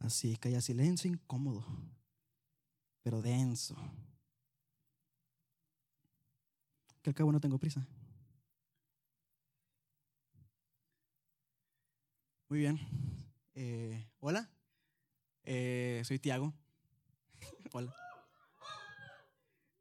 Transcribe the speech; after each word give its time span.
Así, 0.00 0.36
que 0.36 0.48
haya 0.48 0.60
silencio 0.60 1.10
incómodo, 1.10 1.64
pero 3.02 3.22
denso. 3.22 3.76
Que 7.02 7.10
al 7.10 7.14
cabo 7.14 7.32
no 7.32 7.40
tengo 7.40 7.58
prisa. 7.58 7.86
Muy 12.48 12.58
bien. 12.58 12.78
Eh, 13.54 14.06
hola. 14.18 14.50
Eh, 15.44 16.02
soy 16.04 16.18
Tiago. 16.18 16.52
hola. 17.72 17.94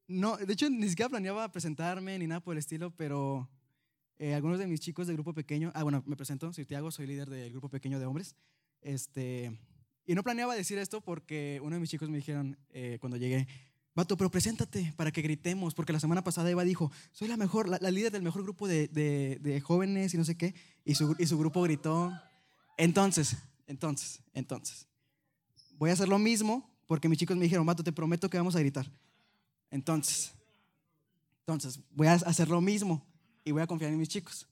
No, 0.08 0.38
de 0.38 0.54
hecho 0.54 0.70
ni 0.70 0.90
siquiera 0.90 1.10
planeaba 1.10 1.52
presentarme 1.52 2.18
ni 2.20 2.28
nada 2.28 2.42
por 2.42 2.54
el 2.54 2.60
estilo, 2.60 2.92
pero 2.92 3.50
eh, 4.18 4.34
algunos 4.34 4.60
de 4.60 4.68
mis 4.68 4.82
chicos 4.82 5.08
del 5.08 5.16
grupo 5.16 5.34
pequeño, 5.34 5.72
ah 5.76 5.84
bueno, 5.84 6.04
me 6.06 6.16
presento, 6.16 6.52
soy 6.52 6.66
Tiago, 6.66 6.92
soy 6.92 7.08
líder 7.08 7.30
del 7.30 7.52
grupo 7.52 7.70
pequeño 7.70 8.00
de 8.00 8.06
hombres. 8.06 8.36
Este, 8.82 9.58
y 10.10 10.16
no 10.16 10.24
planeaba 10.24 10.56
decir 10.56 10.80
esto 10.80 11.02
porque 11.02 11.60
uno 11.62 11.76
de 11.76 11.80
mis 11.80 11.92
chicos 11.92 12.10
me 12.10 12.18
dijeron 12.18 12.58
eh, 12.72 12.98
cuando 13.00 13.16
llegué, 13.16 13.48
Vato, 13.94 14.18
pero 14.18 14.32
preséntate 14.32 14.92
para 14.98 15.12
que 15.12 15.22
gritemos, 15.22 15.76
porque 15.76 15.94
la 15.94 16.00
semana 16.00 16.24
pasada 16.24 16.50
Eva 16.50 16.64
dijo, 16.64 16.92
soy 17.12 17.28
la 17.28 17.38
mejor, 17.38 17.70
la, 17.70 17.92
líder 17.92 18.12
del 18.12 18.24
mejor 18.24 18.42
grupo 18.42 18.68
de, 18.68 18.88
de, 18.88 19.38
de, 19.40 19.62
jóvenes 19.62 20.16
y 20.16 20.18
no 20.18 20.26
sé 20.26 20.36
qué, 20.36 20.56
y 20.84 20.96
su, 20.96 21.16
y 21.20 21.28
su 21.28 21.38
grupo 21.38 21.62
gritó. 21.62 22.12
Entonces, 22.76 23.38
entonces, 23.68 24.20
entonces, 24.34 24.88
voy 25.78 25.92
a 25.92 25.94
hacer 25.94 26.08
lo 26.08 26.18
mismo 26.18 26.68
porque 26.88 27.08
mis 27.08 27.20
chicos 27.20 27.38
me 27.38 27.44
dijeron, 27.44 27.64
Vato, 27.68 27.84
te 27.84 27.92
prometo 27.92 28.32
que 28.32 28.38
vamos 28.38 28.56
a 28.56 28.60
gritar. 28.62 28.92
Entonces, 29.70 30.34
entonces, 31.42 31.80
voy 31.92 32.08
a 32.08 32.14
hacer 32.14 32.50
lo 32.50 32.62
mismo 32.62 33.06
y 33.44 33.52
voy 33.52 33.62
a 33.62 33.68
confiar 33.68 33.92
en 33.92 34.00
mis 34.00 34.10
chicos. 34.10 34.48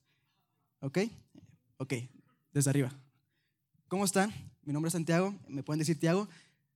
¿Ok? 0.78 0.98
Ok, 1.78 1.94
desde 2.52 2.70
arriba. 2.70 2.96
¿Cómo 3.88 4.04
están? 4.04 4.34
Mi 4.64 4.74
nombre 4.74 4.88
es 4.88 4.92
Santiago, 4.92 5.34
me 5.48 5.62
pueden 5.62 5.78
decir 5.78 5.98
Tiago. 5.98 6.28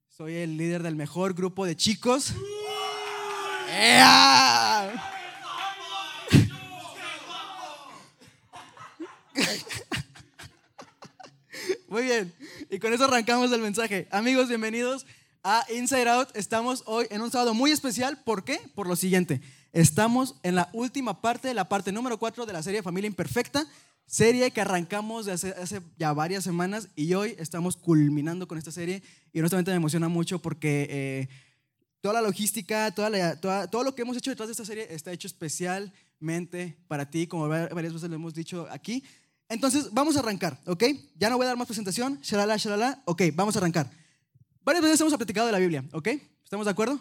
Soy 0.09 0.33
el 0.35 0.57
líder 0.57 0.83
del 0.83 0.97
mejor 0.97 1.35
grupo 1.35 1.67
de 1.67 1.77
chicos. 1.77 2.33
Muy 11.87 12.05
bien, 12.05 12.33
y 12.71 12.79
con 12.79 12.95
eso 12.95 13.05
arrancamos 13.05 13.53
el 13.53 13.61
mensaje. 13.61 14.09
Amigos, 14.11 14.49
bienvenidos 14.49 15.05
a 15.45 15.67
Inside 15.69 16.09
Out. 16.09 16.35
Estamos 16.35 16.83
hoy 16.87 17.09
en 17.11 17.21
un 17.21 17.31
sábado 17.31 17.53
muy 17.53 17.73
especial. 17.73 18.23
¿Por 18.25 18.43
qué? 18.43 18.59
Por 18.75 18.87
lo 18.87 18.97
siguiente. 18.97 19.43
Estamos 19.75 20.37
en 20.43 20.55
la 20.55 20.71
última 20.73 21.21
parte, 21.21 21.53
la 21.53 21.69
parte 21.69 21.93
número 21.93 22.19
4 22.19 22.47
de 22.47 22.55
la 22.55 22.63
serie 22.63 22.83
Familia 22.83 23.09
Imperfecta, 23.09 23.67
serie 24.07 24.51
que 24.51 24.61
arrancamos 24.61 25.29
hace, 25.29 25.55
ya 25.97 26.13
varias 26.13 26.45
semanas 26.45 26.89
y 26.97 27.15
hoy 27.15 27.35
estamos 27.39 27.77
culminando 27.77 28.47
con 28.47 28.59
esta 28.59 28.71
serie 28.71 29.03
y 29.33 29.39
honestamente 29.39 29.71
me 29.71 29.79
emociona 29.79 30.09
mucho 30.09 30.41
porque 30.41 30.87
eh, 30.91 31.29
toda 32.01 32.15
la 32.15 32.23
logística, 32.23 32.91
toda 32.91 33.41
todo 33.71 33.85
lo 33.85 33.95
que 33.95 34.03
hemos 34.03 34.17
hecho 34.17 34.31
detrás 34.31 34.49
de 34.49 34.53
esta 34.53 34.65
serie 34.65 34.87
está 34.91 35.13
hecho 35.13 35.29
especialmente 35.29 36.77
para 36.89 37.09
ti, 37.09 37.27
como 37.27 37.49
varias 37.49 37.93
veces 37.95 38.11
lo 38.11 38.17
hemos 38.17 38.35
dicho 38.35 38.67
aquí. 38.71 39.03
Entonces, 39.49 39.89
vamos 39.93 40.17
a 40.17 40.21
arrancar, 40.21 40.59
¿ok? 40.67 40.85
Ya 41.17 41.29
no 41.29 41.37
voy 41.37 41.45
a 41.45 41.49
dar 41.49 41.57
más 41.57 41.67
presentación, 41.67 42.19
shalala, 42.23 42.57
shalala, 42.57 43.03
ok, 43.05 43.23
vamos 43.35 43.55
a 43.55 43.59
arrancar. 43.59 43.91
Varias 44.65 44.83
veces 44.83 45.01
hemos 45.01 45.15
platicado 45.15 45.47
de 45.47 45.53
la 45.53 45.59
Biblia, 45.59 45.85
¿ok? 45.93 46.09
¿Estamos 46.43 46.67
de 46.67 46.73
acuerdo? 46.73 47.01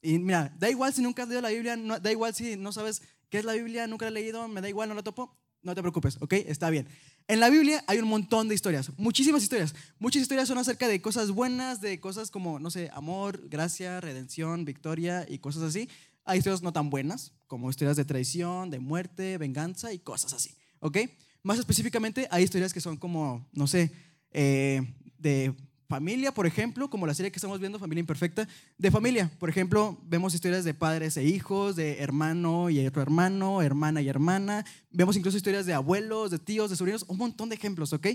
Y 0.00 0.18
mira, 0.18 0.54
da 0.58 0.68
igual 0.68 0.92
si 0.92 1.02
nunca 1.02 1.22
has 1.22 1.28
leído 1.28 1.42
la 1.42 1.50
Biblia, 1.50 1.76
da 1.76 2.10
igual 2.10 2.34
si 2.34 2.56
no 2.56 2.72
sabes 2.72 3.02
qué 3.28 3.38
es 3.38 3.44
la 3.44 3.52
Biblia, 3.52 3.86
nunca 3.86 4.06
la 4.06 4.10
he 4.10 4.22
leído, 4.22 4.48
me 4.48 4.60
da 4.60 4.68
igual, 4.68 4.88
no 4.88 4.94
la 4.94 5.02
topo, 5.02 5.36
no 5.62 5.74
te 5.74 5.80
preocupes, 5.80 6.16
¿ok? 6.20 6.32
Está 6.32 6.70
bien. 6.70 6.88
En 7.28 7.40
la 7.40 7.50
Biblia 7.50 7.84
hay 7.86 7.98
un 7.98 8.08
montón 8.08 8.48
de 8.48 8.54
historias, 8.54 8.90
muchísimas 8.98 9.42
historias. 9.42 9.74
Muchas 9.98 10.22
historias 10.22 10.48
son 10.48 10.58
acerca 10.58 10.88
de 10.88 11.00
cosas 11.00 11.30
buenas, 11.30 11.80
de 11.80 12.00
cosas 12.00 12.30
como, 12.30 12.58
no 12.58 12.70
sé, 12.70 12.90
amor, 12.92 13.48
gracia, 13.48 14.00
redención, 14.00 14.64
victoria 14.64 15.24
y 15.28 15.38
cosas 15.38 15.62
así. 15.62 15.88
Hay 16.24 16.38
historias 16.38 16.62
no 16.62 16.72
tan 16.72 16.90
buenas, 16.90 17.32
como 17.46 17.70
historias 17.70 17.96
de 17.96 18.04
traición, 18.04 18.70
de 18.70 18.78
muerte, 18.78 19.38
venganza 19.38 19.92
y 19.92 19.98
cosas 19.98 20.32
así, 20.32 20.54
¿ok? 20.80 20.98
Más 21.42 21.58
específicamente, 21.58 22.28
hay 22.30 22.44
historias 22.44 22.72
que 22.72 22.80
son 22.80 22.96
como, 22.96 23.48
no 23.52 23.66
sé, 23.66 23.92
eh, 24.30 24.82
de 25.18 25.54
familia, 25.92 26.32
por 26.32 26.46
ejemplo, 26.46 26.88
como 26.88 27.06
la 27.06 27.12
serie 27.12 27.30
que 27.30 27.36
estamos 27.36 27.60
viendo, 27.60 27.78
Familia 27.78 28.00
Imperfecta, 28.00 28.48
de 28.78 28.90
familia. 28.90 29.30
Por 29.38 29.50
ejemplo, 29.50 29.98
vemos 30.04 30.32
historias 30.32 30.64
de 30.64 30.72
padres 30.72 31.18
e 31.18 31.24
hijos, 31.24 31.76
de 31.76 31.98
hermano 31.98 32.70
y 32.70 32.86
otro 32.86 33.02
hermano, 33.02 33.60
hermana 33.60 34.00
y 34.00 34.08
hermana. 34.08 34.64
Vemos 34.90 35.18
incluso 35.18 35.36
historias 35.36 35.66
de 35.66 35.74
abuelos, 35.74 36.30
de 36.30 36.38
tíos, 36.38 36.70
de 36.70 36.76
sobrinos, 36.76 37.04
un 37.08 37.18
montón 37.18 37.50
de 37.50 37.56
ejemplos, 37.56 37.92
¿ok? 37.92 38.06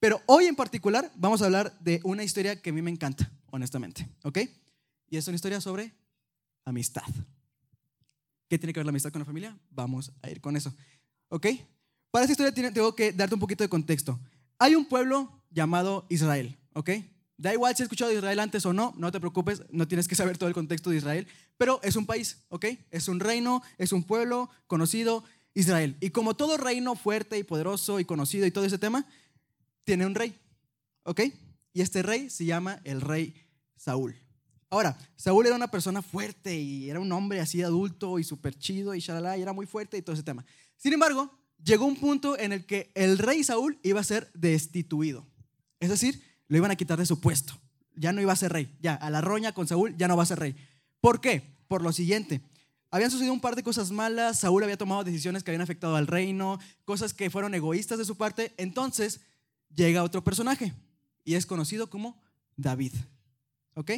Pero 0.00 0.22
hoy 0.24 0.46
en 0.46 0.56
particular 0.56 1.12
vamos 1.16 1.42
a 1.42 1.44
hablar 1.44 1.78
de 1.80 2.00
una 2.02 2.24
historia 2.24 2.62
que 2.62 2.70
a 2.70 2.72
mí 2.72 2.80
me 2.80 2.90
encanta, 2.90 3.30
honestamente, 3.50 4.08
¿ok? 4.24 4.38
Y 5.10 5.18
es 5.18 5.28
una 5.28 5.34
historia 5.34 5.60
sobre 5.60 5.92
amistad. 6.64 7.12
¿Qué 8.48 8.58
tiene 8.58 8.72
que 8.72 8.80
ver 8.80 8.86
la 8.86 8.90
amistad 8.90 9.12
con 9.12 9.20
la 9.20 9.26
familia? 9.26 9.54
Vamos 9.68 10.12
a 10.22 10.30
ir 10.30 10.40
con 10.40 10.56
eso, 10.56 10.72
¿ok? 11.28 11.46
Para 12.10 12.24
esta 12.24 12.32
historia 12.32 12.72
tengo 12.72 12.96
que 12.96 13.12
darte 13.12 13.34
un 13.34 13.40
poquito 13.40 13.64
de 13.64 13.68
contexto. 13.68 14.18
Hay 14.58 14.74
un 14.74 14.86
pueblo 14.86 15.42
llamado 15.50 16.06
Israel, 16.08 16.56
¿ok? 16.72 16.90
Da 17.38 17.52
igual 17.52 17.74
si 17.74 17.82
has 17.82 17.86
escuchado 17.86 18.10
de 18.10 18.16
Israel 18.16 18.40
antes 18.40 18.66
o 18.66 18.72
no, 18.72 18.92
no 18.96 19.12
te 19.12 19.20
preocupes, 19.20 19.62
no 19.70 19.86
tienes 19.86 20.08
que 20.08 20.16
saber 20.16 20.36
todo 20.36 20.48
el 20.48 20.54
contexto 20.54 20.90
de 20.90 20.96
Israel, 20.96 21.26
pero 21.56 21.80
es 21.84 21.94
un 21.94 22.04
país, 22.04 22.38
¿ok? 22.48 22.66
Es 22.90 23.06
un 23.06 23.20
reino, 23.20 23.62
es 23.78 23.92
un 23.92 24.02
pueblo 24.02 24.50
conocido, 24.66 25.24
Israel. 25.54 25.96
Y 26.00 26.10
como 26.10 26.34
todo 26.34 26.56
reino 26.56 26.94
fuerte 26.96 27.38
y 27.38 27.44
poderoso 27.44 28.00
y 28.00 28.04
conocido 28.04 28.44
y 28.44 28.50
todo 28.50 28.64
ese 28.64 28.78
tema, 28.78 29.06
tiene 29.84 30.04
un 30.04 30.14
rey, 30.14 30.36
¿ok? 31.04 31.20
Y 31.72 31.80
este 31.80 32.02
rey 32.02 32.28
se 32.28 32.44
llama 32.44 32.80
el 32.84 33.00
rey 33.00 33.34
Saúl. 33.76 34.16
Ahora, 34.70 34.98
Saúl 35.16 35.46
era 35.46 35.56
una 35.56 35.70
persona 35.70 36.02
fuerte 36.02 36.58
y 36.58 36.90
era 36.90 37.00
un 37.00 37.10
hombre 37.12 37.40
así 37.40 37.62
adulto 37.62 38.18
y 38.18 38.24
súper 38.24 38.58
chido 38.58 38.94
y 38.94 39.00
shalala, 39.00 39.38
y 39.38 39.42
era 39.42 39.52
muy 39.52 39.66
fuerte 39.66 39.96
y 39.96 40.02
todo 40.02 40.14
ese 40.14 40.22
tema. 40.22 40.44
Sin 40.76 40.92
embargo, 40.92 41.32
llegó 41.64 41.86
un 41.86 41.96
punto 41.96 42.38
en 42.38 42.52
el 42.52 42.66
que 42.66 42.90
el 42.94 43.16
rey 43.18 43.42
Saúl 43.44 43.78
iba 43.82 44.00
a 44.00 44.04
ser 44.04 44.30
destituido. 44.34 45.26
Es 45.80 45.88
decir, 45.88 46.22
lo 46.48 46.56
iban 46.56 46.70
a 46.70 46.76
quitar 46.76 46.98
de 46.98 47.06
su 47.06 47.20
puesto. 47.20 47.54
Ya 47.94 48.12
no 48.12 48.20
iba 48.20 48.32
a 48.32 48.36
ser 48.36 48.52
rey. 48.52 48.76
Ya, 48.80 48.94
a 48.94 49.10
la 49.10 49.20
roña 49.20 49.52
con 49.52 49.66
Saúl 49.66 49.96
ya 49.96 50.08
no 50.08 50.16
va 50.16 50.22
a 50.22 50.26
ser 50.26 50.38
rey. 50.38 50.56
¿Por 51.00 51.20
qué? 51.20 51.42
Por 51.68 51.82
lo 51.82 51.92
siguiente. 51.92 52.40
Habían 52.90 53.10
sucedido 53.10 53.34
un 53.34 53.40
par 53.40 53.54
de 53.54 53.62
cosas 53.62 53.90
malas, 53.90 54.40
Saúl 54.40 54.62
había 54.62 54.78
tomado 54.78 55.04
decisiones 55.04 55.44
que 55.44 55.50
habían 55.50 55.60
afectado 55.60 55.96
al 55.96 56.06
reino, 56.06 56.58
cosas 56.86 57.12
que 57.12 57.28
fueron 57.28 57.54
egoístas 57.54 57.98
de 57.98 58.06
su 58.06 58.16
parte. 58.16 58.54
Entonces 58.56 59.20
llega 59.74 60.02
otro 60.02 60.24
personaje 60.24 60.72
y 61.24 61.34
es 61.34 61.44
conocido 61.44 61.90
como 61.90 62.20
David. 62.56 62.94
¿Ok? 63.74 63.92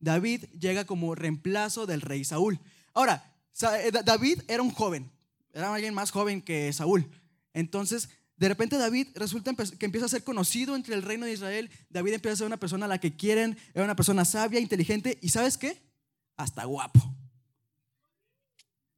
David 0.00 0.44
llega 0.58 0.86
como 0.86 1.14
reemplazo 1.14 1.86
del 1.86 2.00
rey 2.00 2.24
Saúl. 2.24 2.60
Ahora, 2.94 3.34
eh, 3.62 3.92
David 4.04 4.40
era 4.48 4.62
un 4.62 4.70
joven, 4.70 5.10
era 5.52 5.72
alguien 5.72 5.94
más 5.94 6.10
joven 6.10 6.40
que 6.40 6.72
Saúl. 6.72 7.06
Entonces 7.52 8.08
de 8.36 8.48
repente 8.48 8.76
David 8.76 9.08
resulta 9.14 9.54
que 9.54 9.86
empieza 9.86 10.06
a 10.06 10.08
ser 10.08 10.24
conocido 10.24 10.74
entre 10.74 10.94
el 10.94 11.02
reino 11.02 11.26
de 11.26 11.32
Israel. 11.32 11.70
David 11.88 12.14
empieza 12.14 12.32
a 12.32 12.36
ser 12.36 12.46
una 12.46 12.56
persona 12.56 12.86
a 12.86 12.88
la 12.88 12.98
que 12.98 13.16
quieren, 13.16 13.56
era 13.74 13.84
una 13.84 13.94
persona 13.94 14.24
sabia, 14.24 14.58
inteligente 14.58 15.18
y 15.22 15.28
¿sabes 15.28 15.56
qué? 15.56 15.80
Hasta 16.36 16.64
guapo. 16.64 17.00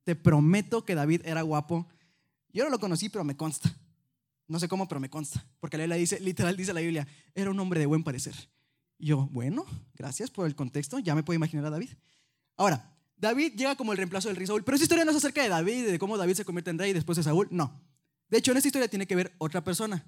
Te 0.04 0.14
prometo 0.14 0.84
que 0.84 0.94
David 0.94 1.22
era 1.24 1.42
guapo. 1.42 1.86
Yo 2.52 2.64
no 2.64 2.70
lo 2.70 2.78
conocí, 2.78 3.08
pero 3.08 3.24
me 3.24 3.36
consta. 3.36 3.74
No 4.48 4.58
sé 4.58 4.68
cómo, 4.68 4.88
pero 4.88 5.00
me 5.00 5.10
consta. 5.10 5.44
Porque 5.60 5.76
la 5.76 5.84
Biblia 5.84 5.98
dice, 5.98 6.20
literal 6.20 6.56
dice 6.56 6.72
la 6.72 6.80
Biblia, 6.80 7.06
era 7.34 7.50
un 7.50 7.58
hombre 7.58 7.80
de 7.80 7.86
buen 7.86 8.04
parecer. 8.04 8.34
yo, 8.98 9.28
bueno, 9.32 9.66
gracias 9.94 10.30
por 10.30 10.46
el 10.46 10.54
contexto, 10.54 10.98
ya 10.98 11.14
me 11.14 11.22
puedo 11.22 11.36
imaginar 11.36 11.66
a 11.66 11.70
David. 11.70 11.90
Ahora, 12.56 12.96
David 13.18 13.54
llega 13.54 13.76
como 13.76 13.92
el 13.92 13.98
reemplazo 13.98 14.28
del 14.28 14.36
rey 14.36 14.46
Saúl, 14.46 14.64
pero 14.64 14.76
esa 14.76 14.84
historia 14.84 15.04
no 15.04 15.10
es 15.10 15.16
acerca 15.18 15.42
de 15.42 15.48
David, 15.48 15.86
de 15.86 15.98
cómo 15.98 16.16
David 16.16 16.34
se 16.34 16.44
convierte 16.44 16.70
en 16.70 16.78
rey 16.78 16.92
después 16.94 17.16
de 17.16 17.24
Saúl, 17.24 17.48
no. 17.50 17.78
De 18.28 18.38
hecho, 18.38 18.50
en 18.50 18.56
esta 18.56 18.68
historia 18.68 18.88
tiene 18.88 19.06
que 19.06 19.16
ver 19.16 19.34
otra 19.38 19.62
persona. 19.62 20.04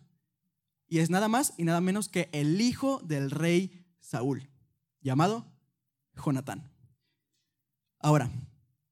Y 0.88 0.98
es 0.98 1.10
nada 1.10 1.28
más 1.28 1.52
y 1.56 1.64
nada 1.64 1.80
menos 1.80 2.08
que 2.08 2.28
el 2.32 2.60
hijo 2.60 3.00
del 3.04 3.30
rey 3.30 3.84
Saúl, 4.00 4.48
llamado 5.00 5.46
Jonatán. 6.14 6.70
Ahora, 8.00 8.30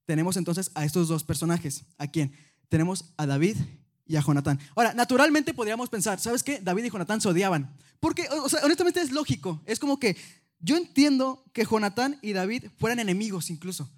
tenemos 0.05 0.37
entonces 0.37 0.71
a 0.75 0.85
estos 0.85 1.07
dos 1.07 1.23
personajes. 1.23 1.85
¿A 1.97 2.07
quién? 2.07 2.33
Tenemos 2.69 3.13
a 3.17 3.25
David 3.25 3.57
y 4.05 4.15
a 4.15 4.21
Jonatán. 4.21 4.59
Ahora, 4.75 4.93
naturalmente 4.93 5.53
podríamos 5.53 5.89
pensar, 5.89 6.19
¿sabes 6.19 6.43
qué? 6.43 6.59
David 6.59 6.85
y 6.85 6.89
Jonatán 6.89 7.19
se 7.19 7.29
odiaban. 7.29 7.75
Porque, 7.99 8.27
o 8.29 8.47
sea, 8.47 8.63
honestamente 8.63 9.01
es 9.01 9.11
lógico. 9.11 9.61
Es 9.65 9.79
como 9.79 9.99
que 9.99 10.15
yo 10.59 10.77
entiendo 10.77 11.43
que 11.53 11.65
Jonatán 11.65 12.19
y 12.21 12.33
David 12.33 12.65
fueran 12.77 12.99
enemigos 12.99 13.49
incluso. 13.49 13.89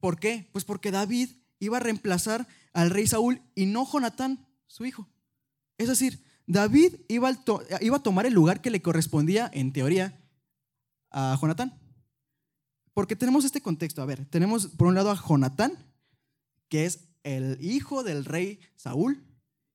¿Por 0.00 0.18
qué? 0.18 0.48
Pues 0.52 0.64
porque 0.64 0.90
David 0.90 1.30
iba 1.58 1.78
a 1.78 1.80
reemplazar 1.80 2.46
al 2.72 2.90
rey 2.90 3.06
Saúl 3.06 3.42
y 3.54 3.66
no 3.66 3.90
Jonatán 3.90 4.46
su 4.68 4.86
hijo. 4.86 5.08
Es 5.76 5.88
decir, 5.88 6.22
David 6.46 6.94
iba, 7.08 7.28
a 7.28 8.02
tomar 8.02 8.26
el 8.26 8.32
lugar 8.32 8.62
que 8.62 8.70
le 8.70 8.80
correspondía, 8.80 9.50
en 9.52 9.72
teoría, 9.72 10.18
a 11.10 11.36
Jonatán. 11.40 11.78
Porque 12.94 13.16
tenemos 13.16 13.44
este 13.44 13.60
contexto. 13.60 14.00
A 14.00 14.06
ver, 14.06 14.24
tenemos 14.26 14.68
por 14.68 14.86
un 14.86 14.94
lado 14.94 15.10
a 15.10 15.16
Jonatán, 15.16 15.72
que 16.68 16.86
es 16.86 17.08
el 17.22 17.58
hijo 17.60 18.02
del 18.02 18.24
rey 18.24 18.60
Saúl, 18.76 19.22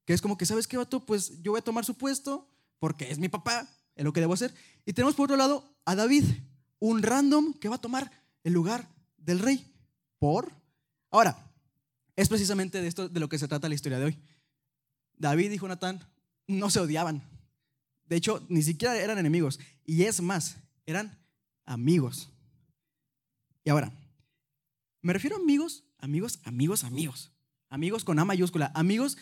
que 0.05 0.13
es 0.13 0.21
como 0.21 0.37
que, 0.37 0.45
¿sabes 0.45 0.67
qué, 0.67 0.77
vato? 0.77 1.05
Pues 1.05 1.41
yo 1.41 1.51
voy 1.51 1.59
a 1.59 1.63
tomar 1.63 1.85
su 1.85 1.95
puesto 1.95 2.49
porque 2.79 3.11
es 3.11 3.19
mi 3.19 3.29
papá, 3.29 3.69
es 3.95 4.03
lo 4.03 4.11
que 4.11 4.19
debo 4.19 4.33
hacer. 4.33 4.53
Y 4.85 4.93
tenemos 4.93 5.15
por 5.15 5.25
otro 5.25 5.37
lado 5.37 5.77
a 5.85 5.95
David, 5.95 6.25
un 6.79 7.03
random 7.03 7.53
que 7.53 7.69
va 7.69 7.75
a 7.75 7.81
tomar 7.81 8.11
el 8.43 8.53
lugar 8.53 8.89
del 9.17 9.39
rey. 9.39 9.73
¿Por? 10.19 10.51
Ahora, 11.11 11.53
es 12.15 12.27
precisamente 12.29 12.81
de 12.81 12.87
esto 12.87 13.09
de 13.09 13.19
lo 13.19 13.29
que 13.29 13.39
se 13.39 13.47
trata 13.47 13.69
la 13.69 13.75
historia 13.75 13.99
de 13.99 14.05
hoy. 14.05 14.19
David 15.23 15.51
y 15.51 15.57
Jonatán 15.57 16.05
no 16.47 16.69
se 16.69 16.81
odiaban. 16.81 17.23
De 18.07 18.17
hecho, 18.17 18.45
ni 18.49 18.61
siquiera 18.61 18.97
eran 18.97 19.17
enemigos. 19.17 19.57
Y 19.85 20.03
es 20.03 20.21
más, 20.21 20.57
eran 20.85 21.17
amigos. 21.65 22.29
Y 23.63 23.69
ahora, 23.69 23.93
me 25.01 25.13
refiero 25.13 25.37
a 25.37 25.39
amigos, 25.39 25.85
amigos, 25.97 26.39
amigos, 26.43 26.83
amigos. 26.83 27.31
Amigos 27.69 28.03
con 28.03 28.19
A 28.19 28.25
mayúscula. 28.25 28.73
Amigos, 28.75 29.17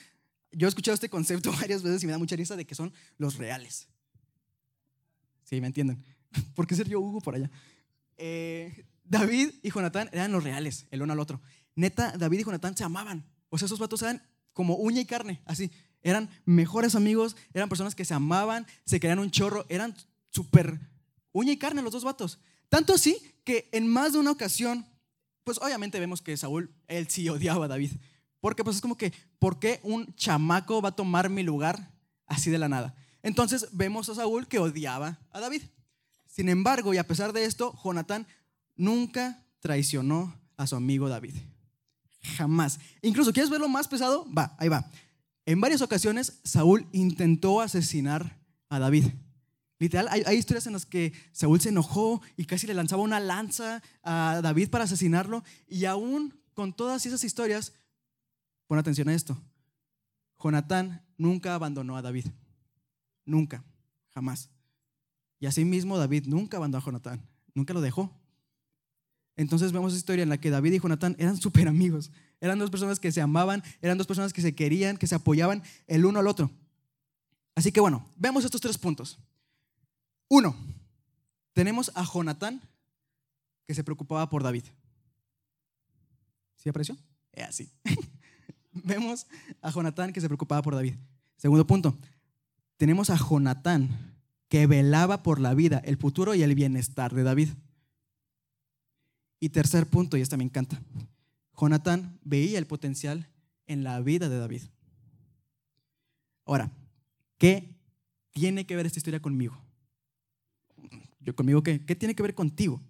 yo 0.52 0.68
he 0.68 0.70
escuchado 0.70 0.96
este 0.96 1.08
concepto 1.08 1.52
varias 1.62 1.84
veces 1.84 2.02
y 2.02 2.08
me 2.08 2.14
da 2.14 2.18
mucha 2.18 2.36
risa 2.36 2.56
de 2.56 2.66
que 2.66 2.74
son 2.74 2.92
los 3.20 3.38
reales. 3.38 3.88
Sí, 5.44 5.62
me 5.62 5.68
entienden. 5.68 6.04
¿Por 6.56 6.66
qué 6.66 6.76
yo 6.76 7.00
Hugo 7.00 7.22
por 7.22 7.36
allá? 7.36 7.52
Eh, 8.18 8.88
David 9.04 9.52
y 9.62 9.70
Jonatán 9.70 10.10
eran 10.12 10.32
los 10.32 10.44
reales, 10.44 10.88
el 10.90 11.04
uno 11.04 11.14
al 11.14 11.20
otro. 11.20 11.42
Neta, 11.76 12.18
David 12.18 12.40
y 12.40 12.44
Jonatán 12.44 12.76
se 12.76 12.84
amaban. 12.84 13.24
O 13.50 13.60
sea, 13.60 13.68
esos 13.68 13.78
vatos 13.78 14.02
eran 14.02 14.24
como 14.52 14.78
uña 14.78 15.00
y 15.00 15.06
carne, 15.06 15.42
así. 15.46 15.72
Eran 16.04 16.30
mejores 16.46 16.96
amigos, 16.96 17.36
eran 17.54 17.70
personas 17.70 17.96
que 17.96 18.06
se 18.06 18.14
amaban, 18.14 18.66
se 18.86 19.00
querían 19.00 19.20
un 19.20 19.32
chorro, 19.32 19.66
eran 19.70 19.96
súper 20.30 20.80
uña 21.32 21.52
y 21.52 21.58
carne 21.58 21.82
los 21.82 21.94
dos 21.94 22.04
vatos. 22.04 22.40
Tanto 22.70 22.94
así 22.94 23.18
que 23.44 23.70
en 23.72 23.88
más 23.88 24.14
de 24.14 24.20
una 24.20 24.32
ocasión, 24.32 24.86
pues 25.44 25.58
obviamente 25.60 26.00
vemos 26.00 26.22
que 26.22 26.38
Saúl, 26.38 26.74
él 26.88 27.08
sí 27.08 27.28
odiaba 27.30 27.66
a 27.66 27.68
David. 27.68 27.92
Porque 28.40 28.64
pues 28.64 28.78
es 28.78 28.82
como 28.82 28.98
que, 28.98 29.14
¿por 29.40 29.60
qué 29.60 29.80
un 29.84 30.16
chamaco 30.16 30.82
va 30.82 30.90
a 30.90 30.96
tomar 30.96 31.30
mi 31.30 31.44
lugar 31.44 31.92
así 32.26 32.50
de 32.50 32.58
la 32.58 32.70
nada? 32.70 32.96
Entonces 33.24 33.68
vemos 33.72 34.10
a 34.10 34.16
Saúl 34.16 34.48
que 34.48 34.60
odiaba 34.60 35.20
a 35.32 35.40
David. 35.40 35.62
Sin 36.26 36.50
embargo, 36.50 36.94
y 36.94 36.98
a 36.98 37.06
pesar 37.06 37.34
de 37.34 37.46
esto, 37.46 37.78
Jonatán 37.84 38.26
nunca 38.76 39.44
traicionó 39.60 40.34
a 40.58 40.66
su 40.66 40.76
amigo 40.76 41.10
David. 41.10 41.36
Jamás. 42.38 42.80
Incluso, 43.02 43.34
¿quieres 43.34 43.50
verlo 43.50 43.68
más 43.68 43.88
pesado? 43.88 44.26
Va, 44.34 44.56
ahí 44.58 44.70
va. 44.70 44.90
En 45.46 45.60
varias 45.60 45.82
ocasiones, 45.82 46.40
Saúl 46.44 46.88
intentó 46.92 47.62
asesinar 47.62 48.40
a 48.70 48.80
David. 48.80 49.08
Literal, 49.80 50.08
hay, 50.10 50.38
historias 50.38 50.68
en 50.68 50.74
las 50.74 50.86
que 50.86 51.12
Saúl 51.32 51.60
se 51.60 51.70
enojó 51.70 52.22
y 52.38 52.46
casi 52.46 52.68
le 52.68 52.76
lanzaba 52.76 53.02
una 53.02 53.20
lanza 53.20 53.82
a 54.04 54.40
David 54.44 54.70
para 54.70 54.84
asesinarlo. 54.84 55.44
Y 55.68 55.86
aún 55.86 56.40
con 56.54 56.74
todas 56.74 57.06
esas 57.06 57.24
historias, 57.24 57.74
pon 58.68 58.78
atención 58.78 59.10
a 59.10 59.16
esto. 59.16 59.42
Jonatán 60.40 61.04
nunca 61.18 61.56
abandonó 61.56 61.98
a 61.98 62.04
David. 62.04 62.28
Nunca, 63.26 63.64
jamás. 64.14 64.50
Y 65.40 65.48
asimismo 65.48 65.98
David 65.98 66.28
nunca 66.28 66.58
abandonó 66.58 66.84
a 66.84 66.86
Jonatán, 66.86 67.28
nunca 67.56 67.74
lo 67.74 67.82
dejó. 67.82 68.16
Entonces 69.36 69.72
vemos 69.72 69.94
esa 69.94 70.00
historia 70.00 70.22
en 70.22 70.30
la 70.30 70.40
que 70.40 70.52
David 70.52 70.74
y 70.74 70.80
Jonatán 70.80 71.16
eran 71.18 71.38
súper 71.38 71.68
amigos. 71.68 72.12
Eran 72.42 72.58
dos 72.58 72.72
personas 72.72 73.00
que 73.00 73.12
se 73.12 73.22
amaban, 73.22 73.64
eran 73.82 73.98
dos 73.98 74.08
personas 74.08 74.34
que 74.34 74.42
se 74.42 74.56
querían, 74.56 74.98
que 74.98 75.08
se 75.08 75.16
apoyaban 75.16 75.64
el 75.88 76.06
uno 76.06 76.20
al 76.20 76.28
otro. 76.28 76.50
Así 77.56 77.72
que 77.72 77.80
bueno, 77.80 78.06
vemos 78.18 78.44
estos 78.44 78.60
tres 78.60 78.78
puntos. 78.78 79.20
Uno, 80.28 80.56
tenemos 81.54 81.92
a 81.94 82.04
Jonatán 82.04 82.62
que 83.68 83.76
se 83.76 83.84
preocupaba 83.84 84.28
por 84.28 84.42
David. 84.42 84.64
¿Sí 86.56 86.70
apareció? 86.70 86.98
Es 87.32 87.48
así. 87.48 87.72
vemos 88.72 89.28
a 89.62 89.70
Jonatán 89.70 90.12
que 90.12 90.22
se 90.22 90.28
preocupaba 90.28 90.64
por 90.64 90.74
David. 90.76 90.96
Segundo 91.38 91.68
punto, 91.68 91.96
tenemos 92.78 93.10
a 93.12 93.18
Jonatán 93.18 94.16
que 94.48 94.68
velaba 94.68 95.22
por 95.22 95.40
la 95.40 95.54
vida, 95.54 95.82
el 95.86 95.98
futuro 95.98 96.34
y 96.34 96.44
el 96.44 96.56
bienestar 96.56 97.14
de 97.14 97.24
David. 97.24 97.50
Y 99.40 99.50
tercer 99.50 99.88
punto, 99.88 100.18
y 100.18 100.22
esta 100.22 100.38
me 100.38 100.44
encanta, 100.44 100.82
Jonatán 101.60 102.20
veía 102.24 102.58
el 102.60 102.68
potencial 102.68 103.30
en 103.68 103.84
la 103.84 104.00
vida 104.02 104.30
de 104.30 104.38
David. 104.38 104.64
Ahora, 106.46 106.72
¿qué 107.38 107.78
tiene 108.32 108.66
que 108.66 108.76
ver 108.76 108.86
esta 108.86 109.00
historia 109.00 109.22
conmigo? 109.22 109.58
Yo 111.20 111.36
conmigo, 111.36 111.62
¿qué? 111.62 111.86
¿Qué 111.86 111.96
tiene 111.96 112.16
que 112.16 112.24
ver 112.24 112.34
contigo? 112.34 112.82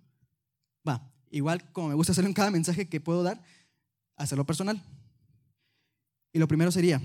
Va, 0.87 1.11
igual 1.29 1.71
como 1.73 1.89
me 1.89 1.95
gusta 1.95 2.13
hacerlo 2.13 2.29
en 2.29 2.33
cada 2.33 2.51
mensaje 2.51 2.87
que 2.87 3.01
puedo 3.01 3.23
dar, 3.23 3.43
hacerlo 4.15 4.45
personal. 4.45 4.81
Y 6.33 6.39
lo 6.39 6.47
primero 6.47 6.71
sería, 6.71 7.01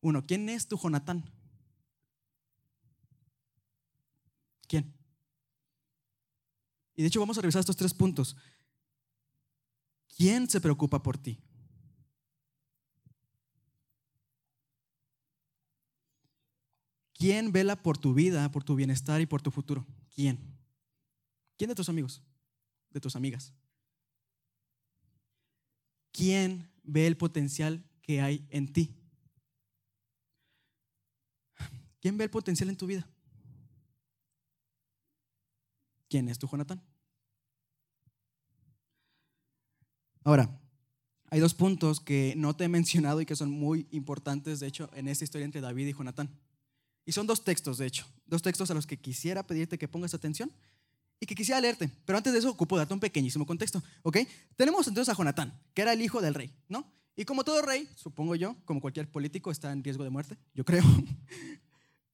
uno, 0.00 0.22
¿quién 0.26 0.48
es 0.50 0.68
tu 0.68 0.76
Jonatán? 0.76 1.24
¿Quién? 4.68 4.92
Y 6.94 7.02
de 7.02 7.08
hecho 7.08 7.20
vamos 7.20 7.38
a 7.38 7.40
revisar 7.40 7.60
estos 7.60 7.76
tres 7.76 7.94
puntos. 7.94 8.36
¿Quién 10.16 10.48
se 10.48 10.60
preocupa 10.60 11.02
por 11.02 11.18
ti? 11.18 11.38
¿Quién 17.14 17.52
vela 17.52 17.82
por 17.82 17.96
tu 17.96 18.12
vida, 18.14 18.50
por 18.50 18.64
tu 18.64 18.74
bienestar 18.74 19.20
y 19.20 19.26
por 19.26 19.40
tu 19.40 19.50
futuro? 19.50 19.86
¿Quién? 20.14 20.38
¿Quién 21.56 21.68
de 21.68 21.74
tus 21.74 21.88
amigos? 21.88 22.22
¿De 22.90 23.00
tus 23.00 23.16
amigas? 23.16 23.52
¿Quién 26.12 26.70
ve 26.82 27.06
el 27.06 27.16
potencial 27.16 27.82
que 28.02 28.20
hay 28.20 28.46
en 28.50 28.72
ti? 28.72 28.94
¿Quién 32.00 32.18
ve 32.18 32.24
el 32.24 32.30
potencial 32.30 32.68
en 32.68 32.76
tu 32.76 32.86
vida? 32.86 33.08
¿Quién 36.08 36.28
es 36.28 36.38
tu 36.38 36.46
Jonatán? 36.46 36.82
Ahora, 40.24 40.58
hay 41.30 41.40
dos 41.40 41.54
puntos 41.54 42.00
que 42.00 42.34
no 42.36 42.56
te 42.56 42.64
he 42.64 42.68
mencionado 42.80 43.20
y 43.20 43.26
que 43.26 43.36
son 43.36 43.50
muy 43.50 43.86
importantes, 43.90 44.60
de 44.60 44.66
hecho, 44.66 44.90
en 44.94 45.08
esta 45.08 45.24
historia 45.24 45.44
entre 45.44 45.60
David 45.60 45.88
y 45.88 45.92
Jonatán. 45.92 46.30
Y 47.06 47.12
son 47.12 47.26
dos 47.26 47.44
textos, 47.44 47.78
de 47.78 47.86
hecho, 47.86 48.06
dos 48.26 48.40
textos 48.40 48.70
a 48.70 48.74
los 48.74 48.86
que 48.86 48.96
quisiera 48.96 49.46
pedirte 49.46 49.76
que 49.76 49.88
pongas 49.88 50.14
atención 50.14 50.50
y 51.20 51.26
que 51.26 51.34
quisiera 51.34 51.60
leerte. 51.60 51.90
Pero 52.06 52.16
antes 52.16 52.32
de 52.32 52.38
eso, 52.38 52.50
ocupo 52.50 52.78
darte 52.78 52.94
un 52.94 53.00
pequeñísimo 53.00 53.44
contexto, 53.44 53.82
¿ok? 54.02 54.18
Tenemos 54.56 54.88
entonces 54.88 55.12
a 55.12 55.16
Jonatán, 55.16 55.60
que 55.74 55.82
era 55.82 55.92
el 55.92 56.00
hijo 56.00 56.22
del 56.22 56.34
rey, 56.34 56.50
¿no? 56.68 56.90
Y 57.16 57.24
como 57.24 57.44
todo 57.44 57.62
rey, 57.62 57.88
supongo 57.94 58.34
yo, 58.34 58.56
como 58.64 58.80
cualquier 58.80 59.10
político, 59.10 59.50
está 59.50 59.70
en 59.70 59.84
riesgo 59.84 60.02
de 60.02 60.10
muerte, 60.10 60.38
yo 60.54 60.64
creo. 60.64 60.82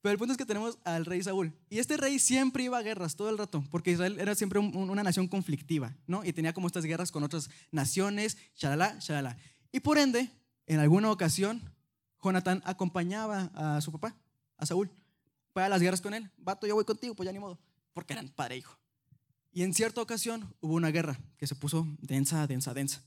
Pero 0.01 0.13
el 0.13 0.19
punto 0.19 0.33
es 0.33 0.39
que 0.39 0.47
tenemos 0.47 0.79
al 0.85 1.05
rey 1.05 1.23
Saúl. 1.23 1.53
Y 1.69 1.79
este 1.79 1.97
rey 1.97 2.19
siempre 2.19 2.65
iba 2.65 2.79
a 2.79 2.83
guerras 2.83 3.17
todo 3.17 3.29
el 3.29 3.37
rato, 3.37 3.63
porque 3.71 3.91
Israel 3.91 4.19
era 4.19 4.35
siempre 4.35 4.59
una 4.59 5.03
nación 5.03 5.29
conflictiva, 5.29 5.95
¿no? 6.07 6.25
Y 6.25 6.33
tenía 6.33 6.55
como 6.55 6.67
estas 6.67 6.85
guerras 6.85 7.13
con 7.13 7.23
otras 7.23 7.51
naciones, 7.71 8.39
shalala, 8.57 8.99
shalala. 8.99 9.37
Y 9.73 9.81
por 9.81 9.99
ende, 9.99 10.31
en 10.67 10.81
alguna 10.81 11.11
ocasión, 11.11 11.63
Jonatán 12.23 12.63
acompañaba 12.65 13.51
a 13.55 13.81
su 13.83 13.93
papá, 13.93 14.17
a 14.57 14.65
Saúl, 14.65 14.91
para 15.53 15.69
las 15.69 15.83
guerras 15.83 16.01
con 16.01 16.15
él. 16.15 16.31
Vato, 16.39 16.67
yo 16.67 16.75
voy 16.75 16.85
contigo, 16.85 17.15
pues 17.15 17.27
ya 17.27 17.33
ni 17.33 17.39
modo, 17.39 17.59
porque 17.93 18.15
eran 18.15 18.29
padre 18.29 18.55
e 18.55 18.59
hijo. 18.59 18.79
Y 19.53 19.65
en 19.65 19.75
cierta 19.75 20.01
ocasión 20.01 20.55
hubo 20.61 20.75
una 20.75 20.91
guerra 20.91 21.21
que 21.37 21.47
se 21.47 21.55
puso 21.55 21.87
densa, 22.01 22.47
densa, 22.47 22.73
densa. 22.73 23.03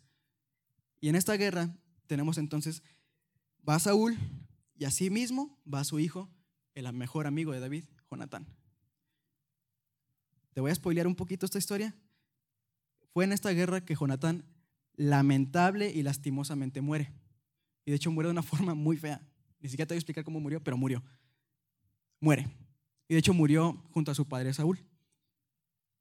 Y 0.99 1.09
en 1.09 1.15
esta 1.15 1.33
guerra 1.33 1.75
tenemos 2.05 2.37
entonces, 2.37 2.83
va 3.67 3.79
Saúl 3.79 4.17
y 4.75 4.85
así 4.85 5.09
mismo 5.09 5.57
va 5.71 5.83
su 5.83 5.99
hijo 5.99 6.29
el 6.75 6.91
mejor 6.93 7.27
amigo 7.27 7.51
de 7.51 7.59
David, 7.59 7.85
Jonatán. 8.09 8.47
Te 10.53 10.61
voy 10.61 10.71
a 10.71 10.75
spoilear 10.75 11.07
un 11.07 11.15
poquito 11.15 11.45
esta 11.45 11.57
historia. 11.57 11.95
Fue 13.13 13.23
en 13.23 13.31
esta 13.31 13.51
guerra 13.51 13.83
que 13.83 13.95
Jonatán 13.95 14.45
lamentable 14.95 15.89
y 15.89 16.03
lastimosamente 16.03 16.81
muere. 16.81 17.11
Y 17.85 17.91
de 17.91 17.97
hecho 17.97 18.11
muere 18.11 18.27
de 18.27 18.31
una 18.31 18.43
forma 18.43 18.73
muy 18.73 18.97
fea. 18.97 19.21
Ni 19.59 19.69
siquiera 19.69 19.87
te 19.87 19.93
voy 19.93 19.97
a 19.97 19.99
explicar 19.99 20.23
cómo 20.23 20.39
murió, 20.39 20.63
pero 20.63 20.77
murió. 20.77 21.03
Muere. 22.19 22.47
Y 23.07 23.13
de 23.13 23.19
hecho 23.19 23.33
murió 23.33 23.81
junto 23.91 24.11
a 24.11 24.15
su 24.15 24.27
padre 24.27 24.53
Saúl. 24.53 24.79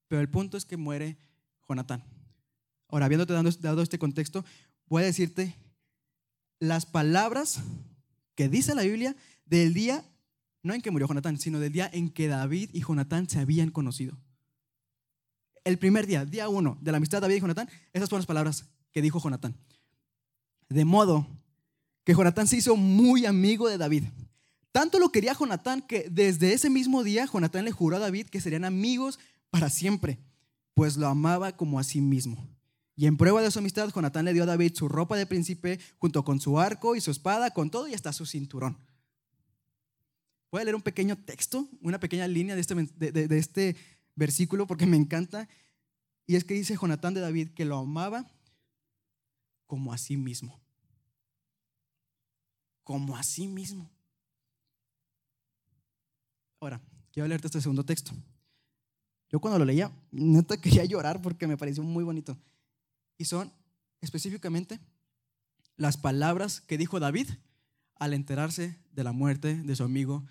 Pero 0.08 0.20
el 0.20 0.28
punto 0.28 0.56
es 0.56 0.64
que 0.64 0.76
muere 0.76 1.16
Jonatán. 1.68 2.04
Ahora, 2.88 3.06
habiéndote 3.06 3.32
dado 3.60 3.82
este 3.82 3.98
contexto, 3.98 4.44
voy 4.86 5.02
a 5.02 5.06
decirte 5.06 5.56
las 6.58 6.84
palabras 6.84 7.62
que 8.34 8.48
dice 8.48 8.74
la 8.74 8.82
Biblia 8.82 9.16
del 9.46 9.72
día 9.72 10.04
no 10.62 10.74
en 10.74 10.80
que 10.80 10.90
murió 10.90 11.08
Jonatán, 11.08 11.38
sino 11.38 11.58
del 11.58 11.72
día 11.72 11.90
en 11.92 12.10
que 12.10 12.28
David 12.28 12.70
y 12.72 12.80
Jonatán 12.80 13.28
se 13.28 13.38
habían 13.38 13.70
conocido. 13.70 14.16
El 15.64 15.78
primer 15.78 16.06
día, 16.06 16.24
día 16.24 16.48
uno 16.48 16.78
de 16.80 16.90
la 16.90 16.98
amistad 16.98 17.18
de 17.18 17.22
David 17.22 17.36
y 17.36 17.40
Jonatán, 17.40 17.68
esas 17.92 18.08
fueron 18.08 18.20
las 18.20 18.26
palabras 18.26 18.66
que 18.90 19.02
dijo 19.02 19.20
Jonatán. 19.20 19.56
De 20.68 20.84
modo 20.84 21.26
que 22.04 22.14
Jonatán 22.14 22.46
se 22.46 22.56
hizo 22.56 22.76
muy 22.76 23.26
amigo 23.26 23.68
de 23.68 23.78
David. 23.78 24.04
Tanto 24.72 24.98
lo 24.98 25.10
quería 25.10 25.34
Jonatán 25.34 25.82
que 25.82 26.08
desde 26.10 26.54
ese 26.54 26.70
mismo 26.70 27.02
día 27.04 27.26
Jonatán 27.26 27.64
le 27.64 27.72
juró 27.72 27.96
a 27.96 28.00
David 28.00 28.26
que 28.26 28.40
serían 28.40 28.64
amigos 28.64 29.18
para 29.50 29.68
siempre, 29.68 30.18
pues 30.74 30.96
lo 30.96 31.06
amaba 31.06 31.56
como 31.56 31.78
a 31.78 31.84
sí 31.84 32.00
mismo. 32.00 32.48
Y 32.96 33.06
en 33.06 33.16
prueba 33.16 33.42
de 33.42 33.50
su 33.50 33.58
amistad, 33.58 33.90
Jonatán 33.94 34.24
le 34.24 34.32
dio 34.32 34.42
a 34.42 34.46
David 34.46 34.74
su 34.74 34.88
ropa 34.88 35.16
de 35.16 35.26
príncipe 35.26 35.78
junto 35.98 36.24
con 36.24 36.40
su 36.40 36.58
arco 36.58 36.96
y 36.96 37.00
su 37.00 37.10
espada, 37.10 37.50
con 37.50 37.70
todo 37.70 37.88
y 37.88 37.94
hasta 37.94 38.12
su 38.12 38.26
cinturón. 38.26 38.78
Voy 40.52 40.60
a 40.60 40.64
leer 40.64 40.74
un 40.74 40.82
pequeño 40.82 41.16
texto, 41.16 41.66
una 41.80 41.98
pequeña 41.98 42.28
línea 42.28 42.54
de 42.54 42.60
este, 42.60 42.74
de, 42.74 43.38
este 43.38 43.74
versículo 44.14 44.66
porque 44.66 44.84
me 44.84 44.98
encanta. 44.98 45.48
Y 46.26 46.36
es 46.36 46.44
que 46.44 46.52
dice 46.52 46.76
Jonatán 46.78 47.14
de 47.14 47.22
David 47.22 47.48
que 47.54 47.64
lo 47.64 47.78
amaba 47.78 48.30
como 49.66 49.94
a 49.94 49.98
sí 49.98 50.18
mismo. 50.18 50.60
Como 52.84 53.16
a 53.16 53.22
sí 53.22 53.48
mismo. 53.48 53.90
Ahora, 56.60 56.82
quiero 57.12 57.28
leerte 57.28 57.46
este 57.46 57.62
segundo 57.62 57.86
texto. 57.86 58.12
Yo 59.30 59.40
cuando 59.40 59.58
lo 59.58 59.64
leía, 59.64 59.90
neta 60.10 60.56
quería 60.60 60.84
llorar 60.84 61.22
porque 61.22 61.46
me 61.46 61.56
pareció 61.56 61.82
muy 61.82 62.04
bonito. 62.04 62.36
Y 63.16 63.24
son 63.24 63.50
específicamente 64.02 64.80
las 65.76 65.96
palabras 65.96 66.60
que 66.60 66.76
dijo 66.76 67.00
David 67.00 67.30
al 67.94 68.12
enterarse 68.12 68.78
de 68.92 69.02
la 69.02 69.12
muerte 69.12 69.54
de 69.54 69.76
su 69.76 69.84
amigo 69.84 70.26